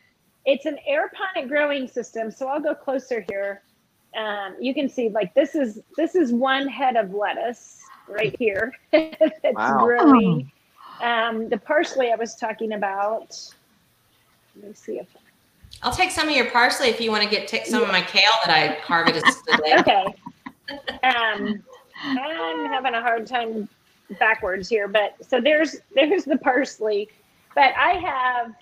[0.44, 2.30] it's an aeroponic growing system.
[2.30, 3.62] So I'll go closer here.
[4.16, 8.74] Um, you can see like this is this is one head of lettuce right here
[8.92, 9.84] that's wow.
[9.84, 10.50] growing.
[11.00, 13.38] Um, the parsley I was talking about.
[14.56, 15.06] Let me see if
[15.82, 17.86] I'll take some of your parsley if you want to get take some yeah.
[17.86, 19.76] of my kale that I harvested today.
[19.78, 20.06] okay.
[21.02, 21.62] Um,
[22.02, 23.68] I'm having a hard time
[24.18, 27.08] backwards here, but so there's there's the parsley,
[27.54, 28.54] but I have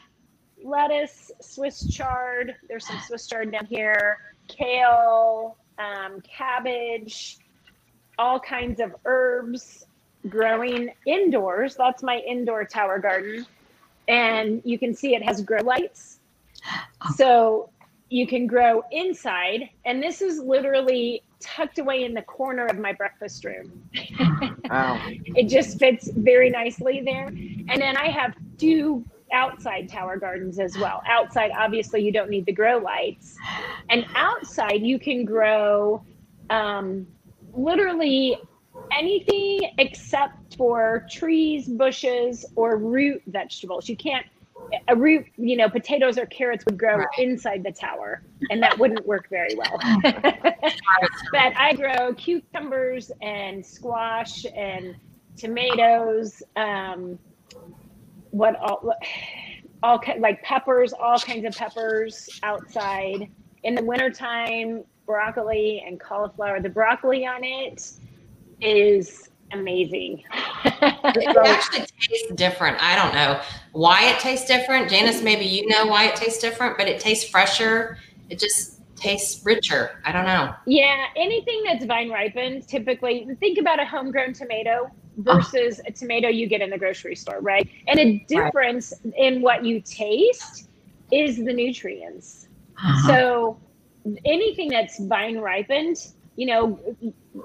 [0.62, 2.56] lettuce, Swiss chard.
[2.68, 7.38] There's some Swiss chard down here, kale, um, cabbage,
[8.18, 9.86] all kinds of herbs
[10.28, 11.76] growing indoors.
[11.76, 13.46] That's my indoor tower garden,
[14.08, 16.18] and you can see it has grow lights.
[17.02, 17.14] Oh.
[17.16, 17.70] So
[18.10, 22.92] you can grow inside, and this is literally tucked away in the corner of my
[22.92, 23.82] breakfast room.
[24.70, 25.00] wow.
[25.08, 27.26] It just fits very nicely there.
[27.26, 31.02] And then I have two outside tower gardens as well.
[31.08, 33.36] Outside, obviously, you don't need the grow lights.
[33.88, 36.04] And outside, you can grow
[36.50, 37.06] um,
[37.52, 38.38] literally
[38.96, 43.88] anything except for trees, bushes, or root vegetables.
[43.88, 44.26] You can't
[44.88, 47.08] a root, you know, potatoes or carrots would grow right.
[47.18, 49.78] inside the tower, and that wouldn't work very well.
[50.02, 54.96] but I grow cucumbers and squash and
[55.36, 56.42] tomatoes.
[56.56, 57.18] Um,
[58.30, 58.92] what all,
[59.82, 63.28] all like peppers, all kinds of peppers outside.
[63.62, 66.60] In the wintertime, broccoli and cauliflower.
[66.60, 67.90] The broccoli on it
[68.60, 70.22] is amazing.
[70.64, 72.80] it actually tastes different.
[72.80, 73.40] I don't know
[73.72, 74.90] why it tastes different.
[74.90, 77.98] Janice, maybe you know why it tastes different, but it tastes fresher.
[78.28, 80.00] It just tastes richer.
[80.04, 80.54] I don't know.
[80.66, 86.46] Yeah, anything that's vine ripened, typically think about a homegrown tomato versus a tomato you
[86.46, 87.68] get in the grocery store, right?
[87.88, 89.14] And a difference right.
[89.16, 90.68] in what you taste
[91.10, 92.48] is the nutrients.
[92.76, 93.08] Uh-huh.
[93.08, 93.60] So
[94.24, 96.80] anything that's vine ripened you know,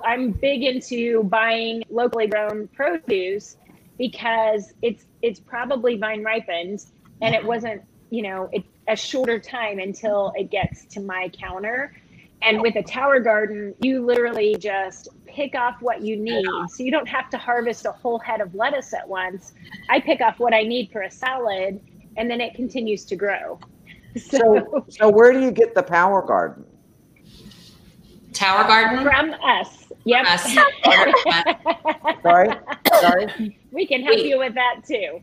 [0.05, 3.57] I'm big into buying locally grown produce
[3.97, 6.86] because it's it's probably vine ripened
[7.21, 7.47] and it mm-hmm.
[7.47, 11.95] wasn't, you know, it, a shorter time until it gets to my counter.
[12.41, 16.45] And with a tower garden, you literally just pick off what you need.
[16.69, 19.53] So you don't have to harvest a whole head of lettuce at once.
[19.89, 21.79] I pick off what I need for a salad
[22.17, 23.60] and then it continues to grow.
[24.17, 26.63] So, so, so where do you get the power garden?
[28.36, 29.04] Tower Garden?
[29.04, 29.88] From us.
[30.04, 30.26] Yep.
[30.28, 30.54] Us.
[32.21, 32.52] sorry.
[33.00, 33.60] Sorry.
[33.71, 35.21] We can help you with that too.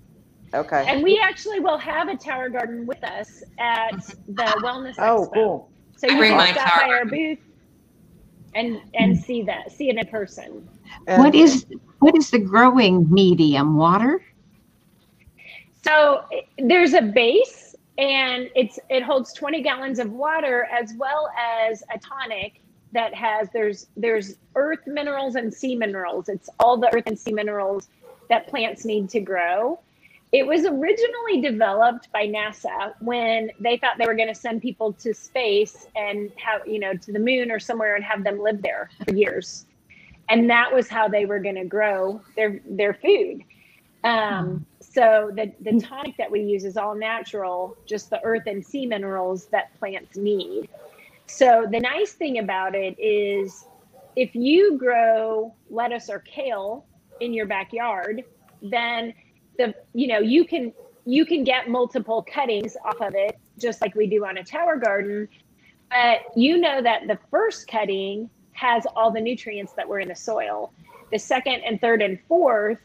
[0.54, 0.84] Okay.
[0.88, 3.96] And we actually will have a Tower Garden with us at
[4.28, 5.34] the Wellness Oh, Expo.
[5.34, 5.70] cool.
[5.96, 7.38] So you can stop by our booth
[8.54, 10.68] and and see that, see it in person.
[11.06, 11.66] And what is
[12.00, 13.76] what is the growing medium?
[13.76, 14.22] Water?
[15.84, 16.24] So
[16.58, 21.98] there's a base and it's it holds 20 gallons of water as well as a
[21.98, 22.61] tonic
[22.92, 26.28] that has there's there's earth minerals and sea minerals.
[26.28, 27.88] It's all the earth and sea minerals
[28.28, 29.78] that plants need to grow.
[30.32, 34.92] it was originally developed by NASA when they thought they were going to send people
[34.94, 38.62] to space and have, you know, to the moon or somewhere and have them live
[38.62, 39.66] there for years.
[40.30, 43.44] And that was how they were going to grow their their food.
[44.04, 48.64] Um, so the, the tonic that we use is all natural, just the earth and
[48.64, 50.68] sea minerals that plants need.
[51.32, 53.64] So the nice thing about it is
[54.16, 56.84] if you grow lettuce or kale
[57.20, 58.22] in your backyard,
[58.60, 59.14] then
[59.56, 60.74] the you know you can
[61.06, 64.76] you can get multiple cuttings off of it just like we do on a tower
[64.76, 65.26] garden.
[65.88, 70.14] But you know that the first cutting has all the nutrients that were in the
[70.14, 70.74] soil.
[71.10, 72.78] The second and third and fourth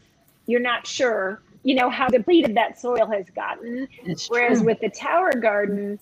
[0.46, 3.88] you're not sure you know how depleted that soil has gotten.
[4.04, 4.68] It's whereas true.
[4.68, 5.98] with the tower garden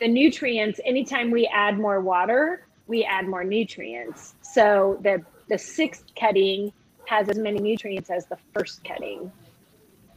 [0.00, 6.04] the nutrients anytime we add more water we add more nutrients so the the sixth
[6.18, 6.72] cutting
[7.06, 9.30] has as many nutrients as the first cutting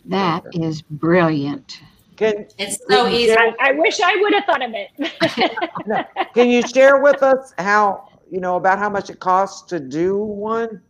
[0.06, 1.82] That is brilliant.
[2.18, 3.34] Can It's so easy.
[3.34, 5.58] I, I wish I would have thought of it.
[5.88, 6.04] no.
[6.36, 10.18] can you share with us how you know about how much it costs to do
[10.18, 10.82] one,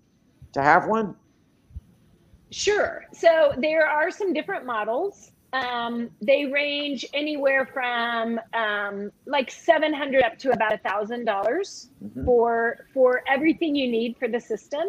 [0.54, 1.16] to have one?
[2.52, 3.06] sure.
[3.14, 5.33] So there are some different models.
[5.54, 11.90] Um, they range anywhere from um, like seven hundred up to about a thousand dollars
[12.04, 12.26] Mhm.
[12.26, 14.84] for for everything you need for the system.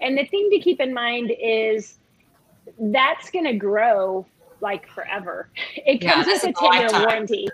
[0.00, 1.98] And the thing to keep in mind is
[2.78, 4.26] that's going to grow
[4.60, 5.48] like forever.
[5.76, 7.48] It comes that's with a a 10 year warranty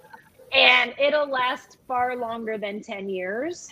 [0.53, 3.69] and it'll last far longer than 10 years.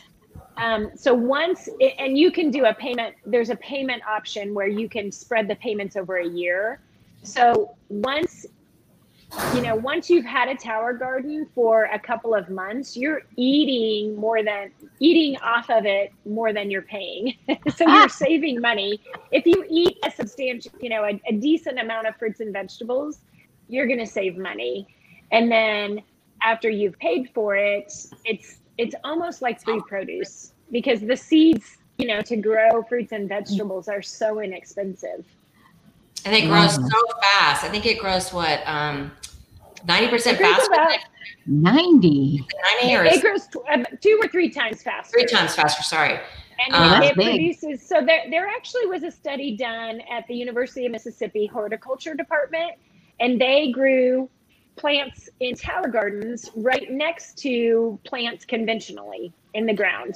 [0.56, 1.68] Um, so once,
[1.98, 5.56] and you can do a payment, there's a payment option where you can spread the
[5.56, 6.80] payments over a year.
[7.22, 8.46] So once,
[9.54, 14.16] you know, once you've had a tower garden for a couple of months, you're eating
[14.16, 14.70] more than
[15.00, 17.34] eating off of it more than you're paying.
[17.76, 18.06] so you're ah.
[18.08, 19.00] saving money.
[19.30, 23.20] If you eat a substantial, you know, a, a decent amount of fruits and vegetables,
[23.68, 24.86] you're going to save money.
[25.30, 26.02] And then
[26.42, 27.92] after you've paid for it,
[28.24, 33.28] it's it's almost like free produce because the seeds, you know, to grow fruits and
[33.28, 35.24] vegetables are so inexpensive.
[36.24, 36.88] And it grows Wow.
[36.90, 37.64] so fast.
[37.64, 39.12] I think it grows what, um,
[39.86, 40.98] 90% It grows faster about-
[41.46, 42.44] 90.
[42.80, 45.18] 90 or It grows tw- um, two or three times faster.
[45.18, 45.82] three times faster.
[45.82, 46.12] Sorry.
[46.66, 47.86] And Oh, it, it produces.
[47.86, 52.72] So there, there actually was a study done at the University of Mississippi Horticulture Department,
[53.20, 54.30] and they grew
[54.76, 60.14] plants in tower gardens right next to plants conventionally in the ground.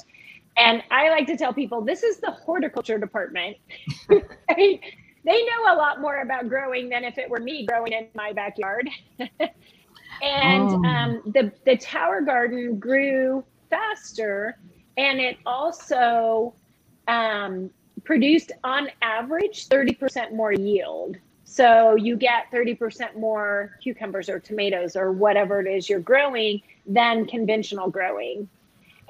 [0.57, 3.57] And I like to tell people this is the horticulture department.
[4.49, 4.81] Right?
[5.29, 8.33] They know a lot more about growing than if it were me growing in my
[8.33, 8.89] backyard.
[10.23, 10.85] and Oh.
[10.85, 14.59] um, the the tower garden grew faster,
[14.97, 16.55] and it also
[17.09, 17.71] um,
[18.05, 21.17] produced on average 30% more yield.
[21.45, 27.27] So you get 30% more cucumbers or tomatoes or whatever it is you're growing than
[27.27, 28.49] conventional growing.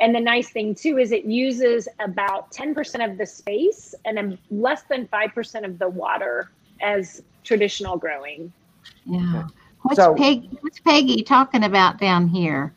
[0.01, 4.39] And the nice thing too is it uses about 10% of the space and um,
[4.51, 8.53] less than 5% of the water as traditional growing.
[9.05, 9.49] Yeah.
[9.83, 10.51] What's So- Peggy?
[10.61, 12.75] What's Peggy talking about down here?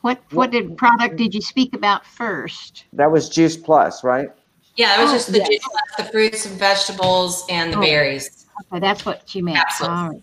[0.00, 2.84] What what did product did you speak about first?
[2.92, 4.28] That was Juice Plus, right?
[4.76, 5.48] Yeah, it was Oh, just the yes.
[5.48, 7.80] juice, the fruits and vegetables and the Oh.
[7.80, 8.46] berries.
[8.70, 9.58] Okay, that's what she meant.
[9.58, 9.96] Absolutely.
[9.98, 10.22] All right.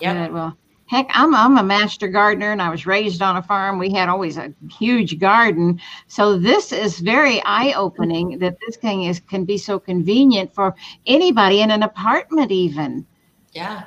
[0.00, 0.16] Yep.
[0.28, 0.32] Good.
[0.32, 0.56] Well,
[0.92, 3.78] heck, I'm I'm a master gardener, and I was raised on a farm.
[3.78, 8.38] We had always a huge garden, so this is very eye opening.
[8.38, 10.74] That this thing is can be so convenient for
[11.06, 13.06] anybody in an apartment, even.
[13.52, 13.84] Yeah.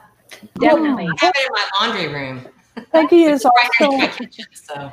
[0.60, 1.08] Definitely.
[1.08, 2.46] I have it in my laundry room.
[2.92, 4.46] Peggy is Right next to also my kitchen.
[4.52, 4.92] So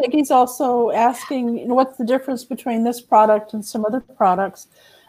[0.00, 4.68] Peggy's also asking, you know, what's the difference between this product and some other products?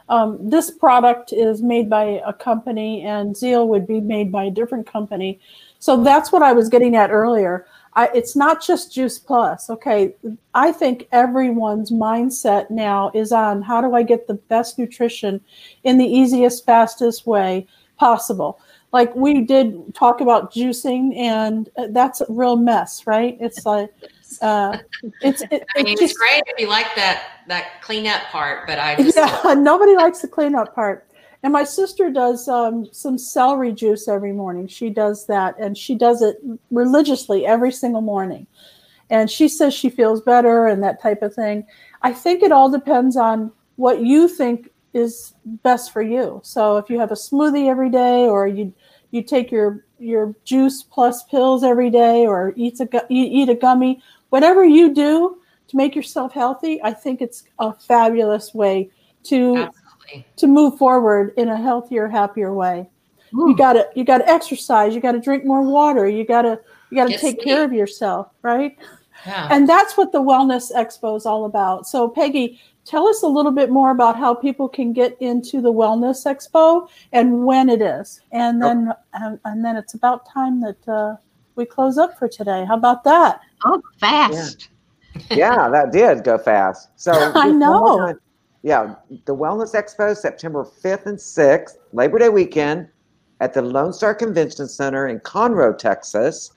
[0.10, 4.52] Um, this product is made by a company, and Zeal would be made by a
[4.52, 5.40] different company.
[5.82, 7.66] So that's what I was getting at earlier.
[7.94, 9.70] I, it's not just Juice Plus.
[9.70, 10.14] Okay,
[10.54, 15.42] I think everyone's mindset now is on how do I get the best nutrition
[15.84, 17.68] in the easiest, fastest way
[17.98, 18.60] possible.
[18.94, 23.36] Like we did talk about juicing, and uh, that's a real mess, right?
[23.42, 23.90] It's like
[24.40, 24.78] uh,
[25.22, 28.68] it's it, I mean, it's it's just great if you like that that cleanup part,
[28.68, 29.54] but I just yeah.
[29.58, 31.11] Nobody likes the cleanup part.
[31.44, 34.68] And my sister does um, some celery juice every morning.
[34.68, 36.38] She does that, and she does it
[36.70, 38.46] religiously every single morning.
[39.10, 41.66] And she says she feels better and that type of thing.
[42.02, 46.42] I think it all depends on what you think is best for you.
[46.44, 48.74] So if you have a smoothie every day, or you
[49.10, 53.56] you take your your juice plus pills every day, or eats a you eat a
[53.56, 58.92] gummy, whatever you do to make yourself healthy, I think it's a fabulous way
[59.24, 59.70] to.
[60.38, 62.90] To move forward in a healthier, happier way.
[63.32, 66.60] you gotta you gotta exercise, you gotta drink more water, you gotta
[66.90, 67.46] you gotta Get take sleep.
[67.46, 68.78] care of yourself, right?
[69.26, 69.48] Yeah.
[69.52, 71.88] And that's what the Wellness Expo is all about.
[71.88, 75.72] So, Peggy, tell us a little bit more about how people can get into the
[75.72, 78.22] Wellness Expo and when it is.
[78.32, 81.16] And then, and, and then it's about time that uh,
[81.56, 82.66] we close up for today.
[82.66, 83.42] How about that?
[83.64, 84.70] Oh, fast.
[85.30, 86.90] yeah, that did go fast.
[86.96, 88.20] So I just one more know.
[88.64, 88.96] Yeah,
[89.26, 92.88] the Wellness Expo, September 5th and 6th, Labor Day weekend
[93.40, 96.52] at the Lone Star Convention Center in Conroe, Texas.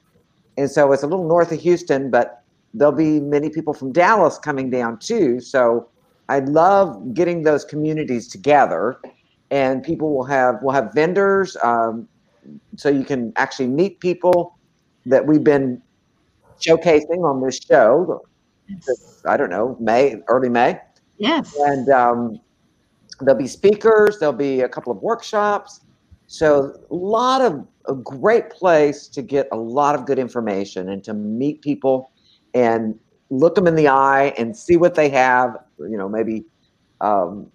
[0.58, 2.44] And so it's a little north of Houston, but
[2.74, 5.40] there'll be many people from Dallas coming down too.
[5.40, 5.88] So
[6.28, 8.98] I love getting those communities together,
[9.50, 12.08] and people will have we'll have vendors, um,
[12.76, 14.58] so you can actually meet people
[15.06, 15.82] that we've been
[16.60, 18.24] showcasing on this show.
[19.26, 20.80] I don't know, May, early May.
[21.18, 21.54] Yes.
[21.58, 22.40] And um,
[23.20, 25.80] there'll be speakers, there'll be a couple of workshops.
[26.26, 31.04] So, a lot of a great place to get a lot of good information and
[31.04, 32.10] to meet people
[32.54, 32.98] and
[33.30, 35.58] look them in the eye and see what they have.
[35.78, 36.44] You know, maybe
[37.02, 37.50] um,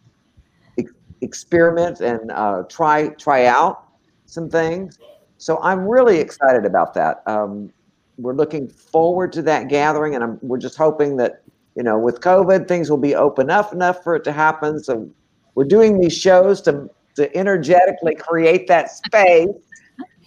[0.78, 3.86] ex- experiment and uh, try try out
[4.28, 5.00] some things.
[5.38, 7.24] So, I'm really excited about that.
[7.26, 7.74] Um,
[8.18, 11.42] we're looking forward to that gathering, and I'm, we're just hoping that
[11.80, 14.84] you know, with COVID, things will be open up enough for it to happen.
[14.84, 15.10] So
[15.56, 19.48] we're doing these shows to to energetically create that space.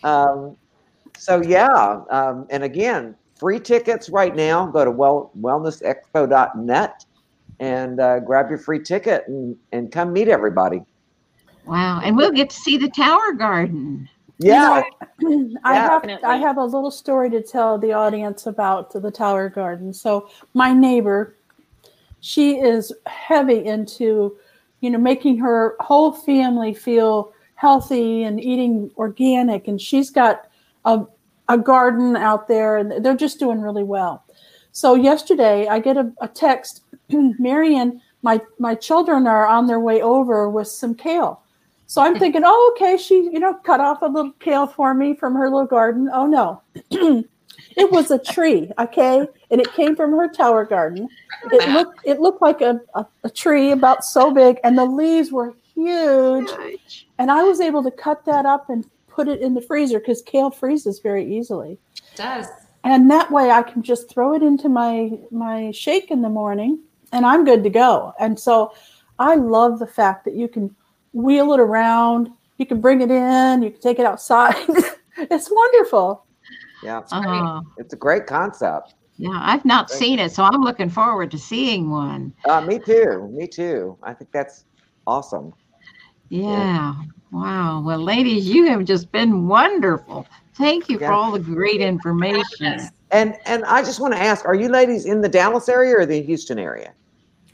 [0.02, 0.56] Um,
[1.18, 4.66] so yeah, um, and again, free tickets right now.
[4.66, 7.04] Go to well, wellnessexpo.net
[7.60, 10.80] and uh, grab your free ticket and, and come meet everybody.
[11.66, 12.00] Wow.
[12.02, 14.08] And we'll get to see the Tower Garden.
[14.38, 14.82] Yeah,
[15.20, 15.82] You know, I Yeah.
[15.82, 16.28] have Definitely.
[16.28, 19.92] I have a little story to tell the audience about the Tower Garden.
[19.92, 21.36] So my neighbor,
[22.22, 24.36] she is heavy into,
[24.80, 30.48] you know, making her whole family feel healthy and eating organic, and she's got
[30.84, 31.04] a
[31.48, 34.24] a garden out there, and they're just doing really well.
[34.70, 40.00] So yesterday, I get a, a text, Marion, my my children are on their way
[40.00, 41.42] over with some kale.
[41.86, 45.14] So I'm thinking, oh, okay, she, you know, cut off a little kale for me
[45.14, 46.08] from her little garden.
[46.10, 46.62] Oh no,
[47.76, 51.08] it was a tree, okay, and it came from her tower garden.
[51.50, 55.32] It looked, it looked like a, a, a tree about so big, and the leaves
[55.32, 57.08] were huge.
[57.18, 60.22] And I was able to cut that up and put it in the freezer because
[60.22, 62.46] kale freezes very easily It does.
[62.84, 66.78] and that way I can just throw it into my my shake in the morning
[67.12, 68.14] and I'm good to go.
[68.18, 68.72] And so
[69.18, 70.74] I love the fact that you can
[71.12, 74.56] wheel it around, you can bring it in, you can take it outside.
[75.18, 76.24] it's wonderful.
[76.82, 78.94] Yeah, Oh, it's a great concept.
[79.16, 79.38] yeah.
[79.40, 82.34] I've not Thank seen it, so I'm looking forward to seeing one.
[82.48, 83.28] Uh, me too.
[83.32, 83.98] Me too.
[84.02, 84.64] I think that's
[85.06, 85.52] awesome.
[86.28, 86.94] Yeah.
[87.30, 87.82] Wow.
[87.82, 90.26] Well, ladies, you have just been wonderful.
[90.54, 92.88] Thank you for all the great information.
[93.10, 96.06] And and I just want to ask: Are you ladies in the Dallas area or
[96.06, 96.94] the Houston area?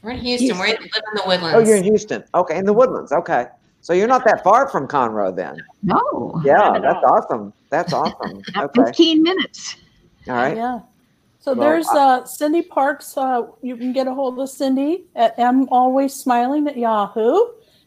[0.01, 0.57] We're in Houston.
[0.59, 1.55] We live in the woodlands.
[1.55, 2.23] Oh, you're in Houston.
[2.33, 3.11] Okay, in the Woodlands.
[3.11, 3.47] Okay,
[3.81, 5.57] so you're not that far from Conroe then.
[5.83, 6.41] No.
[6.43, 7.17] Yeah, that's all.
[7.17, 7.53] awesome.
[7.69, 8.41] That's awesome.
[8.57, 9.75] Okay, 15 minutes.
[10.27, 10.57] all right.
[10.57, 10.79] Yeah.
[11.39, 13.17] So Well, there's uh, Cindy Parks.
[13.17, 17.39] Uh, you can get a hold of Cindy at M Always Smiling at Yahoo,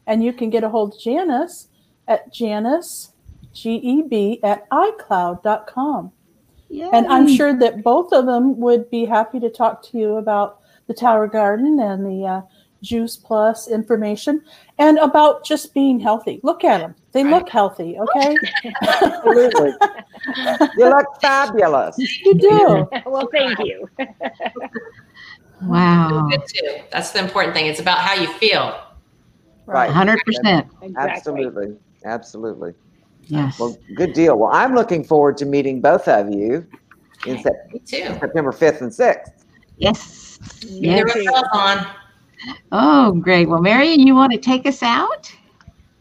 [0.07, 1.68] and you can get a hold of Janice
[2.09, 3.12] at Janice,
[3.53, 6.12] G E B, at iCloud.com.
[6.70, 10.61] And I'm sure that both of them would be happy to talk to you about
[10.86, 12.40] the Tower Garden and the uh,
[12.83, 14.43] Juice Plus information
[14.78, 16.41] and about just being healthy.
[16.43, 16.95] Look at them.
[17.12, 18.37] They look healthy, okay?
[18.83, 19.72] Absolutely.
[20.76, 21.97] you look fabulous.
[21.99, 22.89] You do.
[23.07, 23.89] well, thank you.
[25.62, 26.28] Wow.
[26.30, 26.76] Good too.
[26.91, 27.66] That's the important thing.
[27.66, 28.78] It's about how you feel.
[29.66, 29.91] Right.
[29.91, 30.16] 100%.
[30.83, 30.95] Exactly.
[30.97, 31.76] Absolutely.
[32.05, 32.74] Absolutely.
[33.26, 33.61] Yes.
[33.61, 34.37] Well, good deal.
[34.37, 36.66] Well, I'm looking forward to meeting both of you
[37.26, 38.05] in Sep- Me too.
[38.18, 39.45] September 5th and 6th.
[39.76, 40.39] Yes.
[40.62, 41.14] Get Yes.
[41.14, 41.87] the bells on.
[42.72, 43.49] Oh, great.
[43.49, 45.32] Well, Marion, you want to take us out?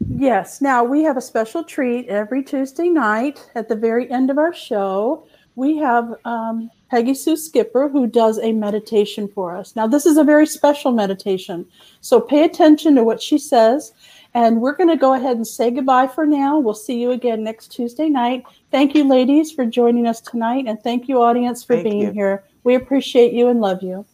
[0.08, 0.60] Yes.
[0.60, 4.52] Now we have a special treat every Tuesday night at the very end of our
[4.52, 5.26] show.
[5.54, 9.76] We have um, Peggy Sue Skipper who does a meditation for us.
[9.76, 11.66] Now, this is a very special meditation.
[12.00, 13.92] So pay attention to what she says.
[14.34, 16.58] And we're going to go ahead and say goodbye for now.
[16.58, 18.44] We'll see you again next Tuesday night.
[18.70, 20.64] Thank you, ladies, for joining us tonight.
[20.66, 22.12] And thank you, audience, for Thank being you.
[22.12, 22.44] here.
[22.64, 24.06] We appreciate you and love you.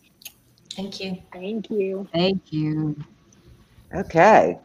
[0.79, 1.19] Thank you.
[1.33, 2.09] Thank you.
[2.13, 2.97] Thank you.
[3.97, 4.61] Okay.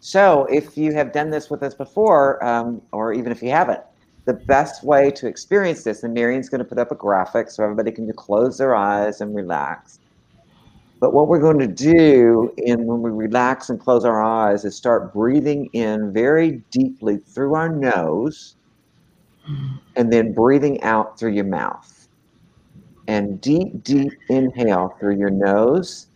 [0.00, 3.82] So if you have done this with us before, um, or even if you haven't,
[4.24, 7.62] the best way to experience this, and Marion's going to put up a graphic so
[7.62, 9.98] everybody can close their eyes and relax.
[11.00, 14.74] But what we're going to do in when we relax and close our eyes is
[14.74, 18.56] start breathing in very deeply through our nose
[19.96, 21.97] and then breathing out through your mouth.
[23.08, 26.08] And deep, deep inhale through your nose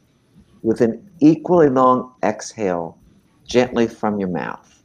[0.62, 2.98] with an equally long exhale
[3.46, 4.82] gently from your mouth.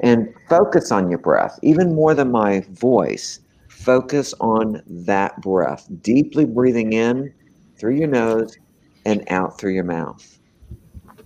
[0.00, 3.40] And focus on your breath, even more than my voice.
[3.68, 7.34] Focus on that breath, deeply breathing in
[7.76, 8.56] through your nose
[9.04, 10.38] and out through your mouth.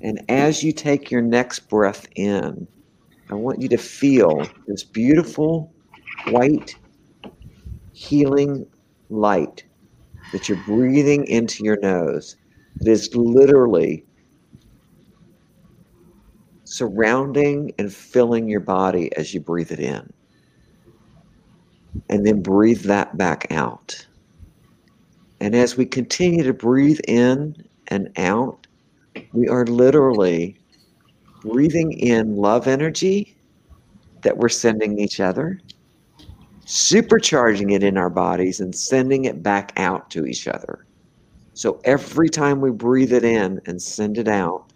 [0.01, 2.67] And as you take your next breath in,
[3.31, 5.73] I want you to feel this beautiful
[6.29, 6.75] white
[7.93, 8.67] healing
[9.11, 9.65] light
[10.33, 12.37] that you're breathing into your nose
[12.81, 14.05] that is literally
[16.65, 20.13] surrounding and filling your body as you breathe it in.
[22.11, 24.07] And then breathe that back out.
[25.41, 27.57] And as we continue to breathe in
[27.89, 28.67] and out,
[29.33, 30.59] we are literally
[31.43, 33.37] breathing in love energy
[34.23, 35.61] that we're sending each other,
[36.69, 40.85] supercharging it in our bodies, and sending it back out to each other.
[41.55, 44.67] So every time we breathe it in and send it out,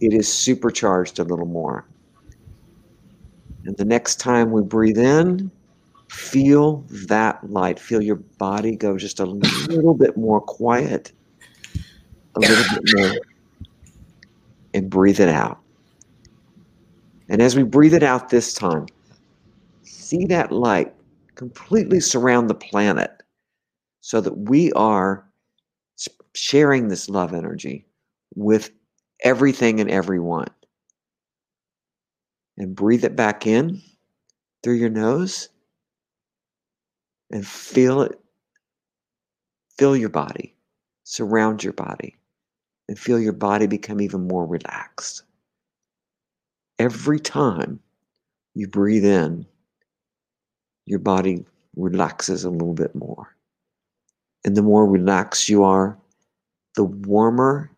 [0.00, 1.84] it is supercharged a little more.
[3.66, 5.50] And the next time we breathe in,
[6.08, 7.78] feel that light.
[7.78, 11.12] Feel your body go just a little bit more quiet,
[12.34, 13.16] a little bit more,
[14.72, 15.60] and breathe it out.
[17.28, 18.86] And as we breathe it out this time,
[19.94, 20.92] see that light
[21.34, 23.22] completely surround the planet
[24.00, 25.26] so that we are
[26.34, 27.86] sharing this love energy
[28.34, 28.70] with
[29.22, 30.48] everything and everyone.
[32.56, 33.80] And breathe it back in
[34.62, 35.48] through your nose
[37.30, 38.20] and feel it.
[39.76, 40.54] Fill your body,
[41.02, 42.16] surround your body,
[42.88, 45.24] and feel your body become even more relaxed.
[46.78, 47.80] Every time
[48.54, 49.46] you breathe in,
[50.86, 51.44] your body
[51.76, 53.34] relaxes a little bit more.
[54.44, 55.98] And the more relaxed you are,
[56.76, 57.70] the warmer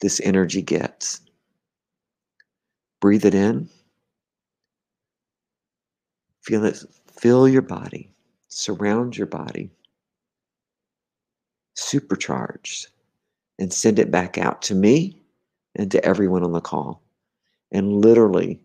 [0.00, 1.20] this energy gets.
[3.00, 3.68] Breathe it in.
[6.42, 6.82] Feel it
[7.18, 8.10] fill your body,
[8.48, 9.70] surround your body,
[11.74, 12.88] supercharged,
[13.58, 15.20] and send it back out to me
[15.74, 17.02] and to everyone on the call,
[17.72, 18.60] and literally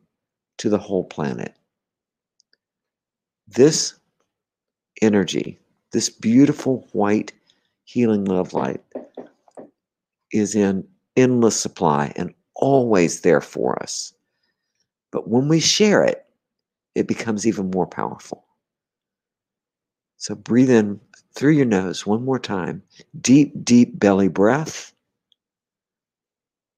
[0.58, 1.56] to the whole planet.
[3.56, 3.96] This
[5.02, 5.60] energy,
[5.92, 7.34] this beautiful white
[7.84, 8.82] healing love light,
[10.32, 10.88] is in
[11.18, 14.14] endless supply and always there for us.
[15.12, 16.26] But when we share it,
[16.96, 18.46] it becomes even more powerful.
[20.16, 21.02] So breathe in
[21.34, 22.84] through your nose one more time.
[23.20, 24.94] Deep, deep belly breath.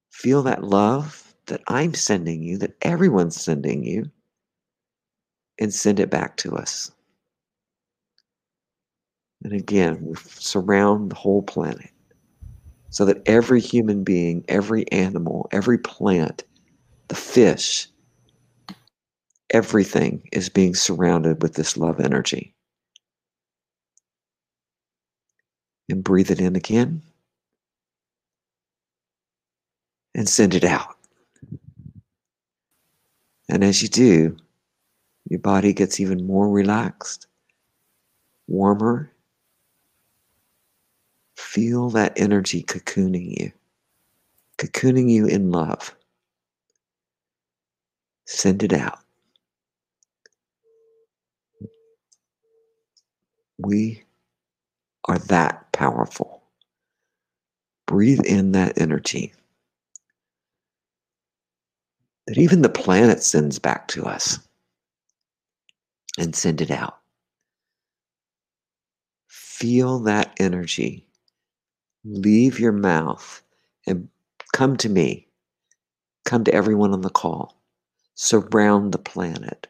[0.10, 4.10] Feel that love that I'm sending you, that everyone's sending you,
[5.60, 6.92] and send it back to us.
[9.44, 11.90] And again, we surround the whole planet
[12.90, 16.44] so that every human being, every animal, every plant,
[17.08, 17.88] the fish,
[19.50, 22.54] everything is being surrounded with this love energy.
[25.90, 27.02] And breathe it in again
[30.16, 30.96] and send it out.
[33.50, 34.38] And as you do,
[35.34, 37.26] your body gets even more relaxed,
[38.46, 39.12] warmer,
[41.36, 43.52] Feel that energy cocooning you,
[44.60, 45.96] cocooning you in love.
[48.26, 49.00] Send it out.
[53.58, 54.04] We
[55.08, 56.44] are that powerful.
[57.88, 59.34] Breathe in that energy
[62.28, 64.40] that even the planet sends back to us
[66.18, 66.98] and send it out.
[69.28, 71.08] Feel that energy
[72.06, 73.42] leave your mouth
[73.88, 74.08] and
[74.54, 75.28] come to me.
[76.26, 77.62] Come to everyone on the call.
[78.16, 79.68] Surround the planet.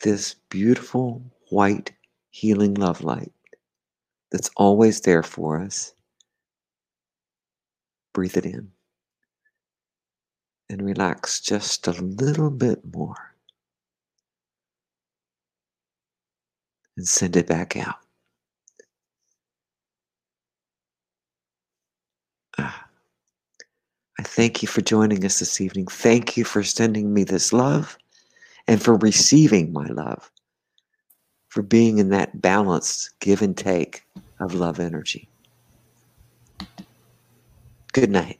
[0.00, 1.92] This beautiful white
[2.30, 3.32] healing love light
[4.30, 5.92] that's always there for us.
[8.12, 8.70] Breathe it in
[10.70, 13.16] and relax just a little bit more.
[16.96, 17.94] and send it back out.
[22.58, 22.86] Ah.
[24.18, 25.86] I thank you for joining us this evening.
[25.86, 27.96] Thank you for sending me this love
[28.66, 30.30] and for receiving my love.
[31.48, 34.04] for being in that balanced give and take
[34.40, 35.28] of love energy.
[37.92, 38.38] Good night.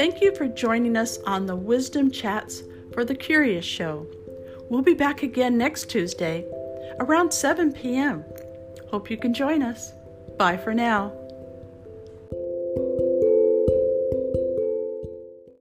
[0.00, 2.62] Thank you for joining us on the Wisdom Chats
[2.94, 4.06] for the Curious Show.
[4.70, 6.46] We'll be back again next Tuesday
[7.00, 8.24] around 7 p.m.
[8.88, 9.92] Hope you can join us.
[10.38, 11.19] Bye for now.